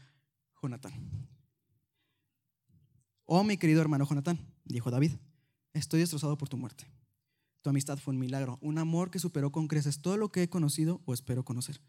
Jonatán. 0.61 0.93
Oh, 3.25 3.43
mi 3.43 3.57
querido 3.57 3.81
hermano 3.81 4.05
Jonatán, 4.05 4.39
dijo 4.65 4.91
David, 4.91 5.13
estoy 5.73 6.01
destrozado 6.01 6.37
por 6.37 6.49
tu 6.49 6.57
muerte. 6.57 6.85
Tu 7.61 7.69
amistad 7.69 7.97
fue 7.97 8.13
un 8.13 8.19
milagro, 8.19 8.57
un 8.61 8.77
amor 8.77 9.11
que 9.11 9.19
superó 9.19 9.51
con 9.51 9.67
creces 9.67 10.01
todo 10.01 10.17
lo 10.17 10.31
que 10.31 10.43
he 10.43 10.49
conocido 10.49 11.01
o 11.05 11.13
espero 11.13 11.45
conocer. 11.45 11.79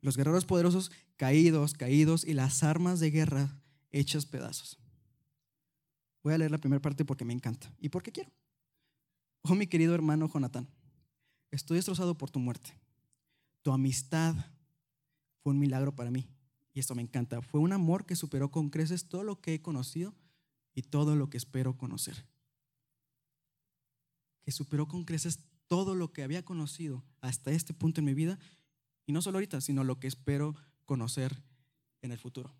Los 0.00 0.16
guerreros 0.16 0.44
poderosos 0.44 0.90
caídos, 1.16 1.72
caídos 1.72 2.24
y 2.24 2.34
las 2.34 2.62
armas 2.62 3.00
de 3.00 3.10
guerra 3.10 3.62
hechas 3.90 4.26
pedazos. 4.26 4.78
Voy 6.22 6.34
a 6.34 6.38
leer 6.38 6.50
la 6.50 6.58
primera 6.58 6.82
parte 6.82 7.04
porque 7.04 7.24
me 7.24 7.32
encanta 7.32 7.72
y 7.78 7.88
porque 7.88 8.12
quiero. 8.12 8.30
Oh, 9.42 9.54
mi 9.54 9.66
querido 9.66 9.94
hermano 9.94 10.28
Jonatán, 10.28 10.68
estoy 11.50 11.76
destrozado 11.76 12.18
por 12.18 12.30
tu 12.30 12.40
muerte. 12.40 12.76
Tu 13.62 13.72
amistad 13.72 14.34
fue 15.42 15.52
un 15.52 15.58
milagro 15.58 15.94
para 15.94 16.10
mí. 16.10 16.28
Y 16.74 16.80
esto 16.80 16.94
me 16.96 17.02
encanta. 17.02 17.40
Fue 17.40 17.60
un 17.60 17.72
amor 17.72 18.04
que 18.04 18.16
superó 18.16 18.50
con 18.50 18.68
creces 18.68 19.08
todo 19.08 19.22
lo 19.22 19.40
que 19.40 19.54
he 19.54 19.62
conocido 19.62 20.14
y 20.74 20.82
todo 20.82 21.14
lo 21.14 21.30
que 21.30 21.36
espero 21.36 21.78
conocer. 21.78 22.26
Que 24.42 24.50
superó 24.50 24.88
con 24.88 25.04
creces 25.04 25.38
todo 25.68 25.94
lo 25.94 26.12
que 26.12 26.24
había 26.24 26.44
conocido 26.44 27.04
hasta 27.20 27.52
este 27.52 27.72
punto 27.72 28.00
en 28.00 28.06
mi 28.06 28.14
vida. 28.14 28.40
Y 29.06 29.12
no 29.12 29.22
solo 29.22 29.38
ahorita, 29.38 29.60
sino 29.60 29.84
lo 29.84 30.00
que 30.00 30.08
espero 30.08 30.56
conocer 30.84 31.42
en 32.02 32.10
el 32.10 32.18
futuro. 32.18 32.52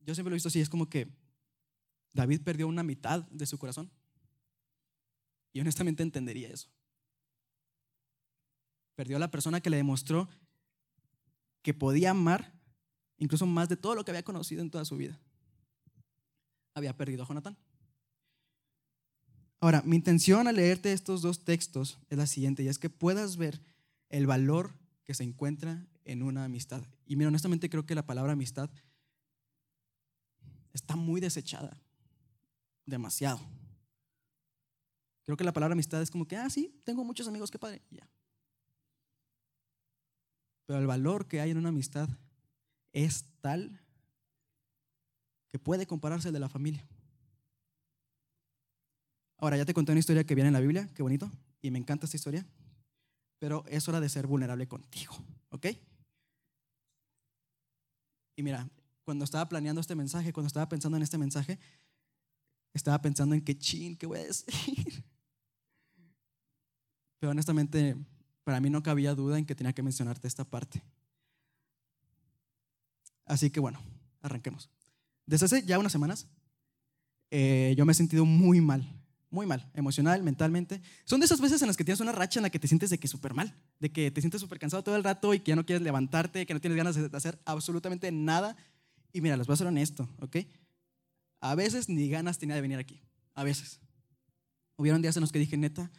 Yo 0.00 0.14
siempre 0.14 0.30
lo 0.30 0.34
he 0.34 0.38
visto 0.38 0.48
así, 0.48 0.60
es 0.60 0.68
como 0.68 0.88
que 0.90 1.08
David 2.12 2.42
perdió 2.42 2.66
una 2.66 2.82
mitad 2.82 3.22
de 3.30 3.46
su 3.46 3.58
corazón. 3.58 3.92
Y 5.52 5.60
honestamente 5.60 6.02
entendería 6.02 6.48
eso. 6.48 6.68
Perdió 8.96 9.16
a 9.16 9.20
la 9.20 9.30
persona 9.30 9.60
que 9.60 9.70
le 9.70 9.76
demostró 9.76 10.28
que 11.62 11.74
podía 11.74 12.10
amar 12.10 12.52
incluso 13.18 13.46
más 13.46 13.68
de 13.68 13.76
todo 13.76 13.94
lo 13.94 14.04
que 14.04 14.10
había 14.10 14.24
conocido 14.24 14.62
en 14.62 14.70
toda 14.70 14.84
su 14.84 14.96
vida. 14.96 15.18
Había 16.74 16.96
perdido 16.96 17.22
a 17.22 17.26
Jonatán. 17.26 17.56
Ahora, 19.60 19.80
mi 19.82 19.94
intención 19.94 20.48
al 20.48 20.56
leerte 20.56 20.92
estos 20.92 21.22
dos 21.22 21.44
textos 21.44 22.00
es 22.10 22.18
la 22.18 22.26
siguiente, 22.26 22.64
y 22.64 22.68
es 22.68 22.80
que 22.80 22.90
puedas 22.90 23.36
ver 23.36 23.60
el 24.08 24.26
valor 24.26 24.72
que 25.04 25.14
se 25.14 25.22
encuentra 25.22 25.86
en 26.04 26.24
una 26.24 26.44
amistad. 26.44 26.82
Y 27.06 27.14
mira, 27.14 27.28
honestamente 27.28 27.70
creo 27.70 27.86
que 27.86 27.94
la 27.94 28.04
palabra 28.04 28.32
amistad 28.32 28.70
está 30.72 30.96
muy 30.96 31.20
desechada, 31.20 31.80
demasiado. 32.86 33.40
Creo 35.24 35.36
que 35.36 35.44
la 35.44 35.52
palabra 35.52 35.74
amistad 35.74 36.02
es 36.02 36.10
como 36.10 36.26
que, 36.26 36.34
ah, 36.34 36.50
sí, 36.50 36.80
tengo 36.84 37.04
muchos 37.04 37.28
amigos, 37.28 37.52
qué 37.52 37.58
padre, 37.58 37.82
ya. 37.90 38.08
Pero 40.66 40.78
el 40.78 40.86
valor 40.86 41.26
que 41.26 41.40
hay 41.40 41.50
en 41.50 41.58
una 41.58 41.70
amistad 41.70 42.08
es 42.92 43.24
tal 43.40 43.80
que 45.50 45.58
puede 45.58 45.86
compararse 45.86 46.28
al 46.28 46.34
de 46.34 46.40
la 46.40 46.48
familia. 46.48 46.86
Ahora, 49.38 49.56
ya 49.56 49.64
te 49.64 49.74
conté 49.74 49.92
una 49.92 49.98
historia 49.98 50.24
que 50.24 50.34
viene 50.34 50.48
en 50.48 50.54
la 50.54 50.60
Biblia, 50.60 50.88
qué 50.94 51.02
bonito, 51.02 51.30
y 51.60 51.70
me 51.70 51.78
encanta 51.78 52.06
esta 52.06 52.16
historia, 52.16 52.46
pero 53.38 53.64
es 53.66 53.88
hora 53.88 54.00
de 54.00 54.08
ser 54.08 54.26
vulnerable 54.26 54.68
contigo, 54.68 55.14
¿ok? 55.50 55.66
Y 58.36 58.42
mira, 58.42 58.68
cuando 59.04 59.24
estaba 59.24 59.48
planeando 59.48 59.80
este 59.80 59.94
mensaje, 59.94 60.32
cuando 60.32 60.46
estaba 60.46 60.68
pensando 60.68 60.96
en 60.96 61.02
este 61.02 61.18
mensaje, 61.18 61.58
estaba 62.72 63.00
pensando 63.02 63.34
en 63.34 63.42
qué 63.42 63.58
chin, 63.58 63.96
qué 63.96 64.06
voy 64.06 64.20
a 64.20 64.24
decir. 64.24 64.46
Pero 67.18 67.32
honestamente 67.32 67.96
para 68.44 68.60
mí 68.60 68.70
no 68.70 68.82
cabía 68.82 69.14
duda 69.14 69.38
en 69.38 69.46
que 69.46 69.54
tenía 69.54 69.72
que 69.72 69.82
mencionarte 69.82 70.28
esta 70.28 70.44
parte. 70.44 70.82
Así 73.24 73.50
que 73.50 73.60
bueno, 73.60 73.80
arranquemos. 74.20 74.68
Desde 75.26 75.46
hace 75.46 75.62
ya 75.64 75.78
unas 75.78 75.92
semanas, 75.92 76.26
eh, 77.30 77.74
yo 77.76 77.86
me 77.86 77.92
he 77.92 77.94
sentido 77.94 78.24
muy 78.24 78.60
mal, 78.60 78.86
muy 79.30 79.46
mal, 79.46 79.70
emocional, 79.74 80.22
mentalmente. 80.22 80.82
Son 81.04 81.20
de 81.20 81.26
esas 81.26 81.40
veces 81.40 81.62
en 81.62 81.68
las 81.68 81.76
que 81.76 81.84
tienes 81.84 82.00
una 82.00 82.12
racha 82.12 82.40
en 82.40 82.42
la 82.42 82.50
que 82.50 82.58
te 82.58 82.68
sientes 82.68 82.90
de 82.90 82.98
que 82.98 83.08
súper 83.08 83.32
mal, 83.32 83.54
de 83.80 83.90
que 83.90 84.10
te 84.10 84.20
sientes 84.20 84.40
súper 84.40 84.58
cansado 84.58 84.82
todo 84.82 84.96
el 84.96 85.04
rato 85.04 85.32
y 85.32 85.40
que 85.40 85.50
ya 85.50 85.56
no 85.56 85.64
quieres 85.64 85.82
levantarte, 85.82 86.44
que 86.44 86.54
no 86.54 86.60
tienes 86.60 86.76
ganas 86.76 86.96
de 86.96 87.16
hacer 87.16 87.40
absolutamente 87.44 88.10
nada. 88.12 88.56
Y 89.12 89.20
mira, 89.20 89.36
les 89.36 89.46
voy 89.46 89.54
a 89.54 89.56
ser 89.56 89.66
honesto, 89.66 90.08
¿ok? 90.20 90.36
A 91.40 91.54
veces 91.54 91.88
ni 91.88 92.08
ganas 92.08 92.38
tenía 92.38 92.54
de 92.54 92.62
venir 92.62 92.78
aquí, 92.78 93.00
a 93.34 93.44
veces. 93.44 93.80
Hubieron 94.76 95.00
días 95.00 95.16
en 95.16 95.22
los 95.22 95.32
que 95.32 95.38
dije, 95.38 95.56
neta, 95.56 95.90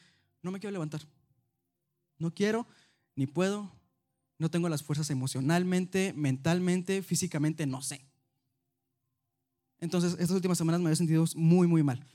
no 0.42 0.52
me 0.52 0.60
quiero 0.60 0.72
levantar, 0.72 1.02
no 2.18 2.34
quiero, 2.34 2.68
ni 3.16 3.28
puedo, 3.28 3.72
no 4.38 4.50
tengo 4.50 4.70
las 4.70 4.84
fuerzas 4.84 5.10
emocionalmente, 5.10 6.14
mentalmente, 6.14 7.02
físicamente, 7.02 7.66
no 7.66 7.82
sé. 7.82 8.06
Entonces, 9.80 10.14
estas 10.14 10.32
últimas 10.32 10.58
semanas 10.58 10.82
me 10.82 10.88
había 10.88 10.96
sentido 10.96 11.26
muy, 11.36 11.68
muy 11.68 11.84
mal. 11.84 12.06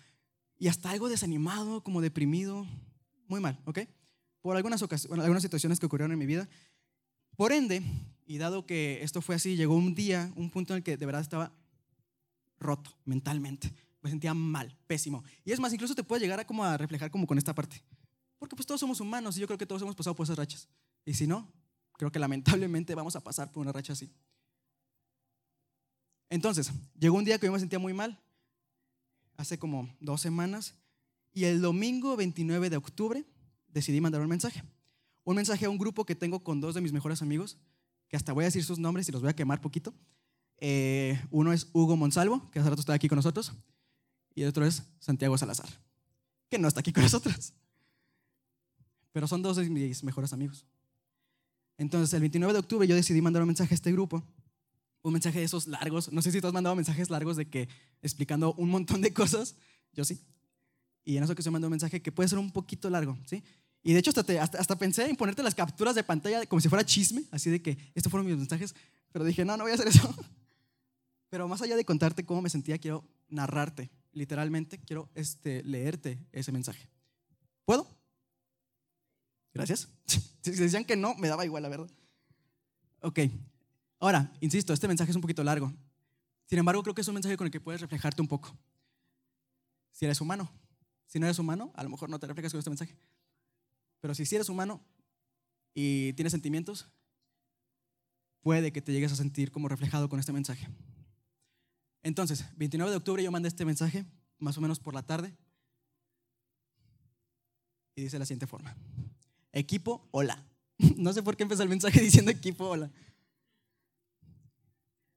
Y 0.59 0.69
hasta 0.69 0.91
algo 0.91 1.09
desanimado, 1.09 1.83
como 1.83 2.01
deprimido, 2.01 2.67
muy 3.29 3.41
mal, 3.41 3.61
¿ok? 3.65 3.81
Por 4.41 4.57
algunas, 4.57 4.83
ocasiones, 4.83 5.21
algunas 5.21 5.43
situaciones 5.43 5.79
que 5.79 5.87
ocurrieron 5.87 6.13
en 6.13 6.19
mi 6.19 6.27
vida. 6.27 6.49
Por 7.37 7.53
ende, 7.53 7.83
y 8.27 8.39
dado 8.39 8.67
que 8.67 9.03
esto 9.03 9.23
fue 9.23 9.35
así, 9.35 9.57
llegó 9.57 9.77
un 9.77 9.95
día, 9.95 10.33
un 10.37 10.51
punto 10.51 10.73
en 10.73 10.79
el 10.79 10.83
que 10.83 10.97
de 10.97 11.07
verdad 11.07 11.21
estaba 11.21 11.53
roto 12.59 12.91
mentalmente. 13.05 13.73
Me 14.03 14.11
sentía 14.11 14.35
mal, 14.35 14.77
pésimo. 14.87 15.25
Y 15.45 15.53
es 15.53 15.61
más, 15.61 15.73
incluso 15.73 15.95
te 15.95 16.05
puede 16.05 16.21
llegar 16.21 16.41
a, 16.41 16.47
como 16.47 16.65
a 16.65 16.77
reflejar 16.77 17.11
como 17.11 17.27
con 17.27 17.39
esta 17.39 17.55
parte. 17.55 17.83
Porque 18.39 18.55
pues 18.55 18.67
todos 18.67 18.81
somos 18.81 19.01
humanos 19.01 19.37
y 19.37 19.41
yo 19.41 19.47
creo 19.47 19.59
que 19.59 19.67
todos 19.67 19.83
hemos 19.83 19.95
pasado 19.95 20.15
por 20.15 20.25
esas 20.25 20.39
rachas. 20.39 20.69
Y 21.05 21.15
si 21.15 21.27
no, 21.27 21.51
creo 21.95 22.13
que 22.13 22.19
lamentablemente 22.19 22.95
vamos 22.95 23.17
a 23.17 23.21
pasar 23.21 23.51
por 23.51 23.63
una 23.63 23.73
racha 23.73 23.93
así. 23.93 24.11
Entonces, 26.31 26.71
llegó 26.99 27.17
un 27.17 27.25
día 27.25 27.39
que 27.39 27.47
yo 27.47 27.53
me 27.53 27.59
sentía 27.59 27.79
muy 27.79 27.95
mal, 27.95 28.21
hace 29.37 29.59
como 29.59 29.89
dos 29.99 30.21
semanas, 30.21 30.75
y 31.33 31.45
el 31.45 31.61
domingo 31.61 32.17
29 32.17 32.71
de 32.71 32.77
octubre 32.77 33.25
decidí 33.69 34.01
mandar 34.01 34.21
un 34.21 34.29
mensaje. 34.29 34.63
Un 35.25 35.37
mensaje 35.37 35.67
a 35.67 35.71
un 35.71 35.79
grupo 35.79 36.05
que 36.05 36.15
tengo 36.15 36.43
con 36.45 36.61
dos 36.61 36.75
de 36.75 36.81
mis 36.81 36.93
mejores 36.93 37.23
amigos, 37.23 37.59
que 38.09 38.17
hasta 38.17 38.33
voy 38.33 38.45
a 38.45 38.49
decir 38.49 38.65
sus 38.65 38.79
nombres 38.79 39.09
y 39.09 39.13
los 39.13 39.23
voy 39.23 39.31
a 39.31 39.37
quemar 39.37 39.61
poquito. 39.61 39.95
Eh, 40.59 41.21
uno 41.31 41.53
es 41.53 41.69
Hugo 41.73 41.97
Monsalvo, 41.97 42.51
que 42.51 42.59
hace 42.59 42.69
rato 42.69 42.81
está 42.81 42.93
aquí 42.93 43.09
con 43.09 43.17
nosotros, 43.17 43.53
y 44.35 44.43
el 44.43 44.49
otro 44.49 44.67
es 44.67 44.83
Santiago 45.01 45.37
Salazar, 45.39 45.69
que 46.51 46.59
no 46.59 46.69
está 46.69 46.81
aquí 46.81 46.93
con 46.93 47.03
nosotros 47.03 47.55
pero 49.13 49.27
son 49.27 49.43
dos 49.43 49.57
de 49.57 49.69
mis 49.69 50.05
mejores 50.05 50.33
amigos. 50.33 50.67
Entonces, 51.77 52.13
el 52.15 52.21
29 52.21 52.53
de 52.53 52.59
octubre 52.59 52.87
yo 52.87 52.97
decidí 52.97 53.21
mandar 53.23 53.43
un 53.43 53.49
mensaje 53.49 53.73
a 53.73 53.77
este 53.77 53.93
grupo, 53.93 54.25
un 55.03 55.13
mensaje 55.13 55.39
de 55.39 55.45
esos 55.45 55.67
largos. 55.67 56.13
No 56.13 56.23
sé 56.23 56.33
si 56.33 56.41
tú 56.41 56.49
has 56.49 56.53
mandado 56.53 56.75
mensajes 56.75 57.09
largos 57.09 57.37
de 57.37 57.49
que 57.49 57.69
explicando 58.03 58.55
un 58.55 58.69
montón 58.69 59.01
de 59.01 59.13
cosas. 59.13 59.55
Yo 59.93 60.05
sí. 60.05 60.21
Y 61.05 61.17
en 61.17 61.25
eso 61.25 61.35
que 61.35 61.43
se 61.43 61.51
mandó 61.51 61.69
un 61.69 61.73
mensaje 61.73 62.03
que 62.03 62.13
puede 62.13 62.29
ser 62.29 62.39
un 62.39 62.51
poquito 62.51 62.91
largo, 62.91 63.17
¿sí? 63.25 63.43
Y 63.83 63.93
de 63.93 64.01
hecho 64.01 64.11
hasta, 64.11 64.43
hasta, 64.43 64.77
pensé 64.77 65.09
en 65.09 65.17
ponerte 65.17 65.43
las 65.43 65.55
capturas 65.55 65.95
de 65.95 66.03
pantalla 66.03 66.45
como 66.47 66.61
si 66.61 66.69
fuera 66.69 66.85
chisme, 66.85 67.23
así 67.31 67.49
de 67.49 67.63
que 67.63 67.79
estos 67.95 68.11
fueron 68.11 68.27
mis 68.27 68.37
mensajes, 68.37 68.75
pero 69.13 69.25
dije, 69.25 69.45
no, 69.45 69.57
no 69.57 69.65
voy 69.65 69.71
a 69.71 69.75
hacer 69.75 69.89
eso. 69.89 70.15
Pero 71.31 71.47
más 71.47 71.61
allá 71.61 71.77
de 71.77 71.85
contarte 71.85 72.25
cómo 72.25 72.41
me 72.41 72.49
sentía, 72.49 72.79
quiero 72.79 73.05
narrarte, 73.29 73.91
literalmente, 74.13 74.79
quiero 74.79 75.11
este, 75.15 75.63
leerte 75.63 76.19
ese 76.33 76.53
mensaje. 76.53 76.89
¿Puedo? 77.67 77.87
Gracias. 79.55 79.89
Si 80.41 80.53
decían 80.53 80.85
que 80.85 80.97
no, 80.97 81.15
me 81.17 81.29
daba 81.29 81.45
igual, 81.45 81.63
la 81.63 81.69
verdad. 81.69 81.91
Ok. 83.03 83.19
Ahora, 83.99 84.33
insisto, 84.41 84.73
este 84.73 84.89
mensaje 84.89 85.11
es 85.11 85.17
un 85.17 85.21
poquito 85.21 85.45
largo. 85.45 85.75
Sin 86.47 86.59
embargo, 86.59 86.83
creo 86.83 86.95
que 86.95 87.03
es 87.03 87.09
un 87.09 87.15
mensaje 87.15 87.37
con 87.37 87.47
el 87.47 87.51
que 87.51 87.61
puedes 87.61 87.83
reflejarte 87.83 88.23
un 88.23 88.29
poco. 88.29 88.57
Si 89.93 90.07
eres 90.07 90.23
humano. 90.23 90.51
Si 91.07 91.19
no 91.19 91.27
eres 91.27 91.39
humano, 91.39 91.71
a 91.75 91.83
lo 91.83 91.91
mejor 91.91 92.09
no 92.09 92.19
te 92.19 92.27
reflejas 92.27 92.53
con 92.53 92.61
este 92.61 92.71
mensaje. 92.71 92.97
Pero 94.01 94.15
si 94.15 94.25
sí 94.25 94.37
eres 94.37 94.49
humano 94.49 94.81
y 95.75 96.15
tienes 96.15 96.33
sentimientos, 96.33 96.89
puede 98.41 98.73
que 98.73 98.81
te 98.81 98.93
llegues 98.93 99.13
a 99.13 99.17
sentir 99.17 99.51
como 99.51 99.69
reflejado 99.69 100.09
con 100.09 100.21
este 100.21 100.33
mensaje. 100.33 100.69
Entonces, 102.03 102.47
29 102.57 102.91
de 102.91 102.97
octubre 102.97 103.23
yo 103.23 103.31
mandé 103.31 103.49
este 103.49 103.65
mensaje, 103.65 104.07
más 104.39 104.57
o 104.57 104.61
menos 104.61 104.79
por 104.79 104.95
la 104.95 105.03
tarde, 105.03 105.37
y 107.95 108.03
dice 108.03 108.17
de 108.17 108.21
la 108.21 108.27
siguiente 108.27 108.47
forma. 108.47 108.77
Equipo, 109.53 110.09
hola. 110.11 110.45
No 110.97 111.13
sé 111.13 111.23
por 111.23 111.37
qué 111.37 111.43
empezó 111.43 111.63
el 111.63 111.69
mensaje 111.69 112.01
diciendo 112.03 112.31
equipo, 112.31 112.69
hola. 112.69 112.91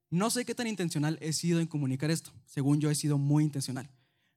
No 0.10 0.30
sé 0.30 0.44
qué 0.44 0.54
tan 0.54 0.68
intencional 0.68 1.18
he 1.22 1.34
sido 1.34 1.60
en 1.60 1.68
comunicar 1.68 2.12
esto. 2.12 2.32
Según 2.46 2.82
yo 2.82 2.90
he 2.90 2.96
sido 2.96 3.18
muy 3.18 3.44
intencional. 3.44 3.90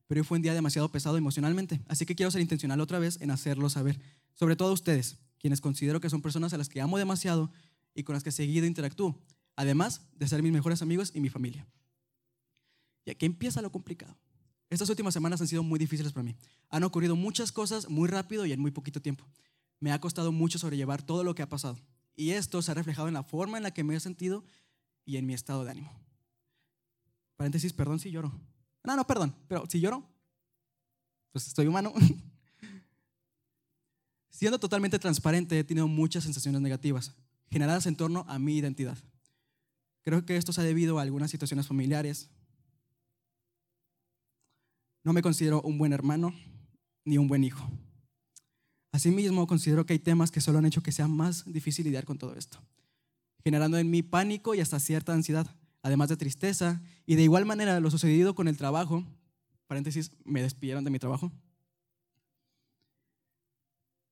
Pero 0.06 0.20
hoy 0.20 0.26
fue 0.26 0.36
un 0.36 0.42
día 0.42 0.54
demasiado 0.54 0.90
pesado 0.92 1.16
emocionalmente. 1.16 1.80
Así 1.88 2.06
que 2.06 2.14
quiero 2.14 2.30
ser 2.30 2.42
intencional 2.42 2.80
otra 2.80 2.98
vez 2.98 3.20
en 3.20 3.30
hacerlo 3.30 3.68
saber. 3.68 3.98
Sobre 4.34 4.54
todo 4.54 4.68
a 4.68 4.72
ustedes, 4.72 5.16
quienes 5.38 5.60
considero 5.60 6.00
que 6.00 6.10
son 6.10 6.22
personas 6.22 6.52
a 6.52 6.58
las 6.58 6.68
que 6.68 6.80
amo 6.80 6.98
demasiado 6.98 7.50
y 7.94 8.04
con 8.04 8.14
las 8.14 8.22
que 8.22 8.30
seguido 8.30 8.66
interactúo. 8.66 9.18
Además 9.56 10.02
de 10.16 10.28
ser 10.28 10.42
mis 10.42 10.52
mejores 10.52 10.82
amigos 10.82 11.10
y 11.14 11.20
mi 11.20 11.28
familia. 11.28 11.66
Y 13.04 13.10
aquí 13.10 13.26
empieza 13.26 13.62
lo 13.62 13.72
complicado. 13.72 14.16
Estas 14.70 14.88
últimas 14.88 15.14
semanas 15.14 15.40
han 15.40 15.48
sido 15.48 15.62
muy 15.62 15.78
difíciles 15.78 16.12
para 16.12 16.24
mí. 16.24 16.36
Han 16.70 16.84
ocurrido 16.84 17.16
muchas 17.16 17.52
cosas 17.52 17.88
muy 17.88 18.08
rápido 18.08 18.46
y 18.46 18.52
en 18.52 18.60
muy 18.60 18.70
poquito 18.70 19.00
tiempo. 19.00 19.24
Me 19.84 19.92
ha 19.92 20.00
costado 20.00 20.32
mucho 20.32 20.58
sobrellevar 20.58 21.02
todo 21.02 21.24
lo 21.24 21.34
que 21.34 21.42
ha 21.42 21.48
pasado. 21.50 21.78
Y 22.16 22.30
esto 22.30 22.62
se 22.62 22.70
ha 22.70 22.74
reflejado 22.74 23.06
en 23.06 23.12
la 23.12 23.22
forma 23.22 23.58
en 23.58 23.64
la 23.64 23.74
que 23.74 23.84
me 23.84 23.94
he 23.94 24.00
sentido 24.00 24.42
y 25.04 25.18
en 25.18 25.26
mi 25.26 25.34
estado 25.34 25.62
de 25.62 25.72
ánimo. 25.72 25.92
Paréntesis, 27.36 27.74
perdón 27.74 27.98
si 27.98 28.10
lloro. 28.10 28.32
No, 28.82 28.96
no, 28.96 29.06
perdón, 29.06 29.36
pero 29.46 29.66
si 29.68 29.80
lloro, 29.80 30.02
pues 31.32 31.48
estoy 31.48 31.66
humano. 31.66 31.92
Siendo 34.30 34.58
totalmente 34.58 34.98
transparente, 34.98 35.58
he 35.58 35.64
tenido 35.64 35.86
muchas 35.86 36.24
sensaciones 36.24 36.62
negativas, 36.62 37.12
generadas 37.50 37.84
en 37.84 37.94
torno 37.94 38.24
a 38.26 38.38
mi 38.38 38.56
identidad. 38.56 38.96
Creo 40.00 40.24
que 40.24 40.38
esto 40.38 40.54
se 40.54 40.62
ha 40.62 40.64
debido 40.64 40.98
a 40.98 41.02
algunas 41.02 41.30
situaciones 41.30 41.66
familiares. 41.66 42.30
No 45.02 45.12
me 45.12 45.20
considero 45.20 45.60
un 45.60 45.76
buen 45.76 45.92
hermano 45.92 46.32
ni 47.04 47.18
un 47.18 47.28
buen 47.28 47.44
hijo. 47.44 47.70
Asimismo, 48.94 49.46
considero 49.46 49.84
que 49.84 49.94
hay 49.94 49.98
temas 49.98 50.30
que 50.30 50.40
solo 50.40 50.58
han 50.58 50.66
hecho 50.66 50.82
que 50.82 50.92
sea 50.92 51.08
más 51.08 51.44
difícil 51.52 51.84
lidiar 51.84 52.04
con 52.04 52.16
todo 52.16 52.34
esto 52.36 52.60
generando 53.44 53.76
en 53.76 53.90
mí 53.90 54.02
pánico 54.02 54.54
y 54.54 54.60
hasta 54.60 54.80
cierta 54.80 55.12
ansiedad, 55.12 55.46
además 55.82 56.08
de 56.08 56.16
tristeza. 56.16 56.82
Y 57.06 57.14
de 57.16 57.22
igual 57.22 57.44
manera, 57.44 57.78
lo 57.78 57.90
sucedido 57.90 58.34
con 58.34 58.48
el 58.48 58.56
trabajo, 58.56 59.04
paréntesis, 59.66 60.10
me 60.24 60.42
despidieron 60.42 60.82
de 60.82 60.90
mi 60.90 60.98
trabajo, 60.98 61.30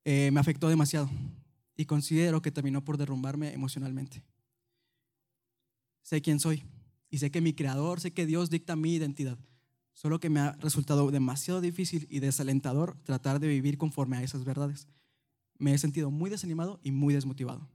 eh, 0.05 0.29
me 0.31 0.39
afectó 0.39 0.69
demasiado 0.69 1.09
y 1.75 1.85
considero 1.85 2.41
que 2.41 2.51
terminó 2.51 2.85
por 2.85 2.97
derrumbarme 2.97 3.53
emocionalmente. 3.53 4.23
Sé 6.03 6.21
quién 6.21 6.39
soy 6.39 6.63
y 7.09 7.17
sé 7.17 7.31
que 7.31 7.41
mi 7.41 7.53
creador, 7.53 8.01
sé 8.01 8.11
que 8.13 8.27
Dios 8.27 8.49
dicta 8.49 8.75
mi 8.75 8.93
identidad, 8.93 9.39
solo 9.93 10.19
que 10.19 10.29
me 10.29 10.39
ha 10.39 10.53
resultado 10.53 11.09
demasiado 11.11 11.61
difícil 11.61 12.07
y 12.09 12.19
desalentador 12.19 12.97
tratar 13.03 13.39
de 13.39 13.47
vivir 13.47 13.77
conforme 13.77 14.17
a 14.17 14.23
esas 14.23 14.43
verdades. 14.43 14.87
Me 15.57 15.73
he 15.73 15.77
sentido 15.77 16.11
muy 16.11 16.29
desanimado 16.29 16.79
y 16.83 16.91
muy 16.91 17.13
desmotivado. 17.13 17.69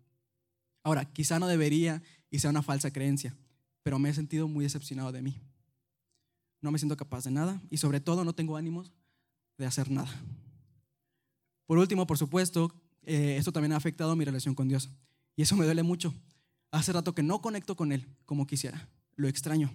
Ahora, 0.83 1.05
quizá 1.05 1.39
no 1.39 1.47
debería 1.47 2.03
y 2.31 2.39
sea 2.41 2.51
una 2.51 2.63
falsa 2.63 2.93
creencia, 2.93 3.37
pero 3.83 3.99
me 3.99 4.11
he 4.11 4.15
sentido 4.15 4.49
muy 4.49 4.65
decepcionado 4.65 5.13
de 5.13 5.23
mí. 5.23 5.41
No 6.61 6.71
me 6.71 6.79
siento 6.79 6.97
capaz 6.97 7.25
de 7.25 7.31
nada 7.31 7.63
y 7.71 7.79
sobre 7.79 8.01
todo 8.01 8.25
no 8.25 8.35
tengo 8.35 8.57
ánimos 8.57 8.93
de 9.57 9.67
hacer 9.67 9.91
nada. 9.91 10.11
Por 11.67 11.79
último, 11.79 12.07
por 12.07 12.19
supuesto, 12.19 12.75
eh, 13.03 13.37
esto 13.39 13.53
también 13.53 13.73
ha 13.73 13.77
afectado 13.77 14.17
mi 14.17 14.25
relación 14.25 14.55
con 14.55 14.69
Dios 14.69 14.91
y 15.37 15.43
eso 15.43 15.57
me 15.57 15.65
duele 15.65 15.83
mucho. 15.83 16.15
Hace 16.71 16.93
rato 16.93 17.15
que 17.15 17.23
no 17.23 17.41
conecto 17.41 17.77
con 17.77 17.93
Él 17.93 18.07
como 18.27 18.47
quisiera, 18.47 18.89
lo 19.15 19.29
extraño. 19.29 19.73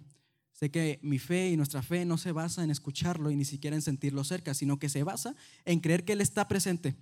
Sé 0.53 0.71
que 0.71 0.99
mi 1.01 1.19
fe 1.19 1.49
y 1.49 1.57
nuestra 1.57 1.81
fe 1.81 2.05
no 2.05 2.17
se 2.17 2.31
basa 2.31 2.63
en 2.63 2.71
escucharlo 2.71 3.31
y 3.31 3.35
ni 3.35 3.43
siquiera 3.43 3.75
en 3.75 3.81
sentirlo 3.81 4.23
cerca, 4.23 4.53
sino 4.53 4.79
que 4.79 4.87
se 4.87 5.03
basa 5.03 5.35
en 5.65 5.79
creer 5.79 6.05
que 6.05 6.13
Él 6.13 6.21
está 6.21 6.47
presente 6.47 6.95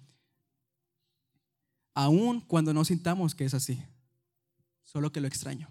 aun 1.94 2.42
cuando 2.42 2.74
no 2.74 2.86
sintamos 2.86 3.36
que 3.36 3.46
es 3.46 3.54
así, 3.54 3.82
solo 4.84 5.12
que 5.12 5.22
lo 5.22 5.28
extraño. 5.28 5.70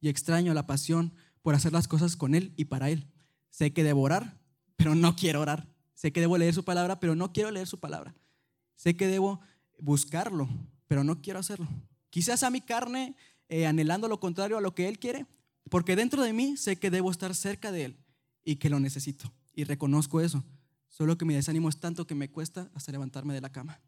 Y 0.00 0.08
extraño 0.08 0.54
la 0.54 0.66
pasión 0.66 1.12
por 1.42 1.54
hacer 1.54 1.72
las 1.72 1.88
cosas 1.88 2.16
con 2.16 2.34
Él 2.34 2.52
y 2.56 2.66
para 2.66 2.90
Él. 2.90 3.06
Sé 3.50 3.72
que 3.72 3.84
debo 3.84 4.02
orar, 4.02 4.38
pero 4.76 4.94
no 4.94 5.16
quiero 5.16 5.40
orar. 5.40 5.66
Sé 5.94 6.12
que 6.12 6.20
debo 6.20 6.38
leer 6.38 6.54
su 6.54 6.64
palabra, 6.64 7.00
pero 7.00 7.14
no 7.14 7.32
quiero 7.32 7.50
leer 7.50 7.66
su 7.66 7.80
palabra. 7.80 8.14
Sé 8.76 8.96
que 8.96 9.08
debo 9.08 9.40
buscarlo, 9.80 10.48
pero 10.86 11.02
no 11.02 11.20
quiero 11.20 11.40
hacerlo. 11.40 11.66
Quizás 12.10 12.42
a 12.42 12.50
mi 12.50 12.60
carne 12.60 13.16
eh, 13.48 13.66
anhelando 13.66 14.08
lo 14.08 14.20
contrario 14.20 14.58
a 14.58 14.60
lo 14.60 14.74
que 14.74 14.88
Él 14.88 14.98
quiere, 14.98 15.26
porque 15.68 15.96
dentro 15.96 16.22
de 16.22 16.32
mí 16.32 16.56
sé 16.56 16.76
que 16.76 16.90
debo 16.90 17.10
estar 17.10 17.34
cerca 17.34 17.72
de 17.72 17.84
Él 17.84 17.96
y 18.44 18.56
que 18.56 18.70
lo 18.70 18.80
necesito. 18.80 19.32
Y 19.52 19.64
reconozco 19.64 20.20
eso. 20.20 20.44
Solo 20.88 21.18
que 21.18 21.24
mi 21.24 21.34
desánimo 21.34 21.68
es 21.68 21.78
tanto 21.78 22.06
que 22.06 22.14
me 22.14 22.30
cuesta 22.30 22.70
hasta 22.74 22.92
levantarme 22.92 23.34
de 23.34 23.40
la 23.40 23.52
cama. 23.52 23.80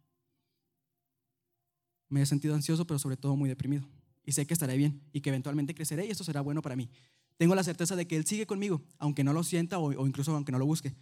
Me 2.08 2.22
he 2.22 2.26
sentido 2.26 2.54
ansioso, 2.54 2.86
pero 2.86 2.98
sobre 2.98 3.16
todo 3.16 3.36
muy 3.36 3.48
deprimido. 3.48 3.88
Y 4.24 4.32
sé 4.32 4.46
que 4.46 4.52
estaré 4.52 4.76
bien 4.76 5.02
y 5.12 5.20
que 5.20 5.30
eventualmente 5.30 5.74
creceré 5.74 6.06
y 6.06 6.10
esto 6.10 6.24
será 6.24 6.40
bueno 6.40 6.60
para 6.60 6.76
mí. 6.76 6.90
Tengo 7.36 7.54
la 7.54 7.64
certeza 7.64 7.96
de 7.96 8.06
que 8.06 8.16
Él 8.16 8.26
sigue 8.26 8.46
conmigo, 8.46 8.82
aunque 8.98 9.24
no 9.24 9.32
lo 9.32 9.42
sienta 9.42 9.78
o, 9.78 10.06
incluso 10.06 10.34
aunque 10.34 10.52
no 10.52 10.58
lo 10.58 10.66
busque. 10.66 10.94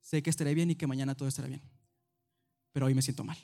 Sé 0.00 0.22
que 0.22 0.30
estaré 0.30 0.54
bien 0.54 0.70
y 0.70 0.76
que 0.76 0.86
mañana 0.86 1.16
todo 1.16 1.28
estará 1.28 1.48
bien. 1.48 1.62
Pero 2.72 2.86
hoy 2.86 2.94
me 2.94 3.02
siento 3.02 3.24
mal. 3.24 3.38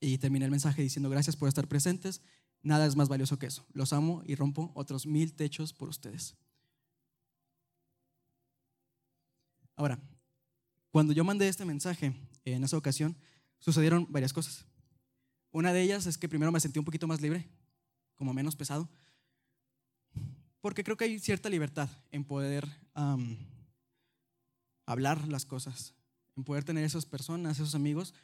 Y 0.00 0.18
terminé 0.18 0.46
el 0.46 0.50
mensaje 0.50 0.82
diciendo 0.82 1.08
gracias 1.10 1.36
por 1.36 1.48
estar 1.48 1.68
presentes. 1.68 2.22
Nada 2.62 2.86
es 2.86 2.96
más 2.96 3.08
valioso 3.08 3.38
que 3.38 3.46
eso. 3.46 3.66
Los 3.72 3.92
amo 3.92 4.22
y 4.24 4.34
rompo 4.34 4.70
otros 4.74 5.06
mil 5.06 5.34
techos 5.34 5.72
por 5.72 5.88
ustedes. 5.88 6.36
Ahora, 9.74 9.98
cuando 10.90 11.12
yo 11.12 11.24
mandé 11.24 11.48
este 11.48 11.64
mensaje 11.64 12.14
en 12.44 12.62
esa 12.64 12.76
ocasión, 12.76 13.16
sucedieron 13.58 14.06
varias 14.10 14.32
cosas. 14.32 14.64
Una 15.50 15.72
de 15.72 15.82
ellas 15.82 16.06
es 16.06 16.18
que 16.18 16.28
primero 16.28 16.52
me 16.52 16.60
sentí 16.60 16.78
un 16.78 16.84
poquito 16.84 17.06
más 17.06 17.20
libre, 17.20 17.48
como 18.14 18.32
menos 18.32 18.54
pesado, 18.54 18.88
porque 20.60 20.84
creo 20.84 20.96
que 20.96 21.04
hay 21.04 21.18
cierta 21.18 21.48
libertad 21.48 21.90
en 22.10 22.24
poder 22.24 22.68
hablar 24.86 25.26
las 25.26 25.44
cosas, 25.44 25.94
en 26.36 26.44
poder 26.44 26.62
tener 26.62 26.84
esas 26.84 27.06
personas, 27.06 27.58
esos 27.58 27.74
amigos, 27.74 28.14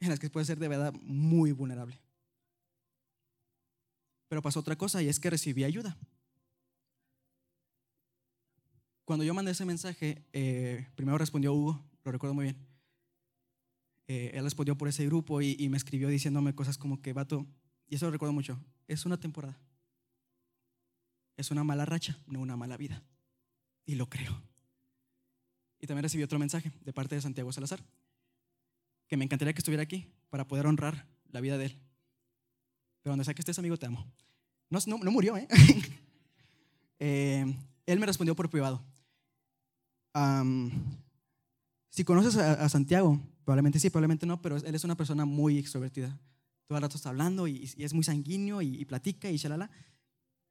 en 0.00 0.10
las 0.10 0.20
que 0.20 0.30
puede 0.30 0.46
ser 0.46 0.58
de 0.58 0.68
verdad 0.68 0.92
muy 1.02 1.52
vulnerable. 1.52 2.00
Pero 4.28 4.42
pasó 4.42 4.60
otra 4.60 4.76
cosa 4.76 5.02
y 5.02 5.08
es 5.08 5.18
que 5.18 5.30
recibí 5.30 5.64
ayuda. 5.64 5.96
Cuando 9.04 9.24
yo 9.24 9.32
mandé 9.32 9.52
ese 9.52 9.64
mensaje, 9.64 10.22
eh, 10.34 10.86
primero 10.94 11.16
respondió 11.16 11.54
Hugo, 11.54 11.82
lo 12.04 12.12
recuerdo 12.12 12.34
muy 12.34 12.44
bien. 12.44 12.68
Eh, 14.06 14.32
él 14.34 14.44
respondió 14.44 14.76
por 14.76 14.88
ese 14.88 15.06
grupo 15.06 15.40
y, 15.40 15.68
me 15.70 15.78
escribió 15.78 16.08
diciéndome 16.08 16.54
cosas 16.54 16.76
como 16.76 17.00
que, 17.00 17.14
vato, 17.14 17.46
y 17.86 17.94
eso 17.94 18.04
lo 18.04 18.12
recuerdo 18.12 18.34
mucho, 18.34 18.58
es 18.86 19.06
una 19.06 19.18
temporada. 19.18 19.58
Es 21.36 21.50
una 21.50 21.64
mala 21.64 21.86
racha, 21.86 22.18
no 22.26 22.40
una 22.40 22.56
mala 22.56 22.76
vida. 22.76 23.02
Y 23.86 23.94
lo 23.94 24.10
creo. 24.10 24.42
Y 25.80 25.86
también 25.86 26.02
recibí 26.02 26.22
otro 26.22 26.38
mensaje 26.38 26.70
de 26.80 26.92
parte 26.92 27.14
de 27.14 27.22
Santiago 27.22 27.50
Salazar, 27.50 27.80
que 29.06 29.16
me 29.16 29.24
encantaría 29.24 29.54
que 29.54 29.60
estuviera 29.60 29.82
aquí 29.82 30.06
para 30.28 30.46
poder 30.46 30.66
honrar 30.66 31.06
la 31.30 31.40
vida 31.40 31.56
de 31.56 31.66
él. 31.66 31.80
Pero 33.08 33.12
donde 33.12 33.24
sea 33.24 33.34
que 33.34 33.40
estés, 33.40 33.58
amigo, 33.58 33.76
te 33.76 33.86
amo. 33.86 34.06
No, 34.70 34.78
no, 34.86 35.10
murió, 35.10 35.36
¿eh? 35.36 35.48
¿eh? 36.98 37.56
Él 37.86 37.98
me 37.98 38.06
respondió 38.06 38.36
por 38.36 38.50
privado. 38.50 38.82
si 41.88 42.04
conoces 42.04 42.36
a 42.36 42.68
Santiago, 42.68 43.18
Probablemente 43.48 43.80
sí, 43.80 43.88
probablemente 43.88 44.26
no, 44.26 44.42
pero 44.42 44.58
él 44.58 44.74
es 44.74 44.84
una 44.84 44.94
persona 44.94 45.24
muy 45.24 45.56
extrovertida. 45.56 46.20
Todo 46.66 46.76
el 46.76 46.82
rato 46.82 46.98
está 46.98 47.08
hablando 47.08 47.48
y, 47.48 47.64
es 47.78 47.94
muy 47.94 48.04
sanguíneo 48.04 48.60
y, 48.60 48.84
platica 48.84 49.30
y 49.30 49.38
shalala. 49.38 49.70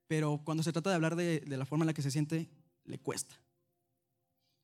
Pero 0.08 0.42
cuando 0.44 0.64
se 0.64 0.74
trata 0.74 0.90
de 0.90 0.96
hablar 0.96 1.16
de, 1.16 1.44
la 1.46 1.68
forma 1.68 1.84
en 1.84 1.88
la 1.88 1.94
que 1.94 2.02
se 2.02 2.10
siente, 2.10 2.50
le 2.86 2.98
cuesta. 2.98 3.36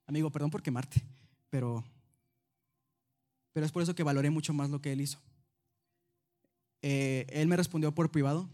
Amigo, 0.07 0.31
perdón 0.31 0.49
por 0.49 0.63
quemarte, 0.63 1.03
pero, 1.51 1.83
pero 3.51 3.67
es 3.67 3.71
por 3.71 3.83
eso 3.83 3.93
que 3.93 4.01
valoré 4.01 4.31
mucho 4.31 4.51
más 4.51 4.71
lo 4.71 4.81
que 4.81 4.93
él 4.93 5.01
hizo. 5.01 5.19
Eh, 6.83 7.25
él 7.29 7.47
me 7.47 7.55
respondió 7.55 7.95
por 7.95 8.11
privado 8.11 8.49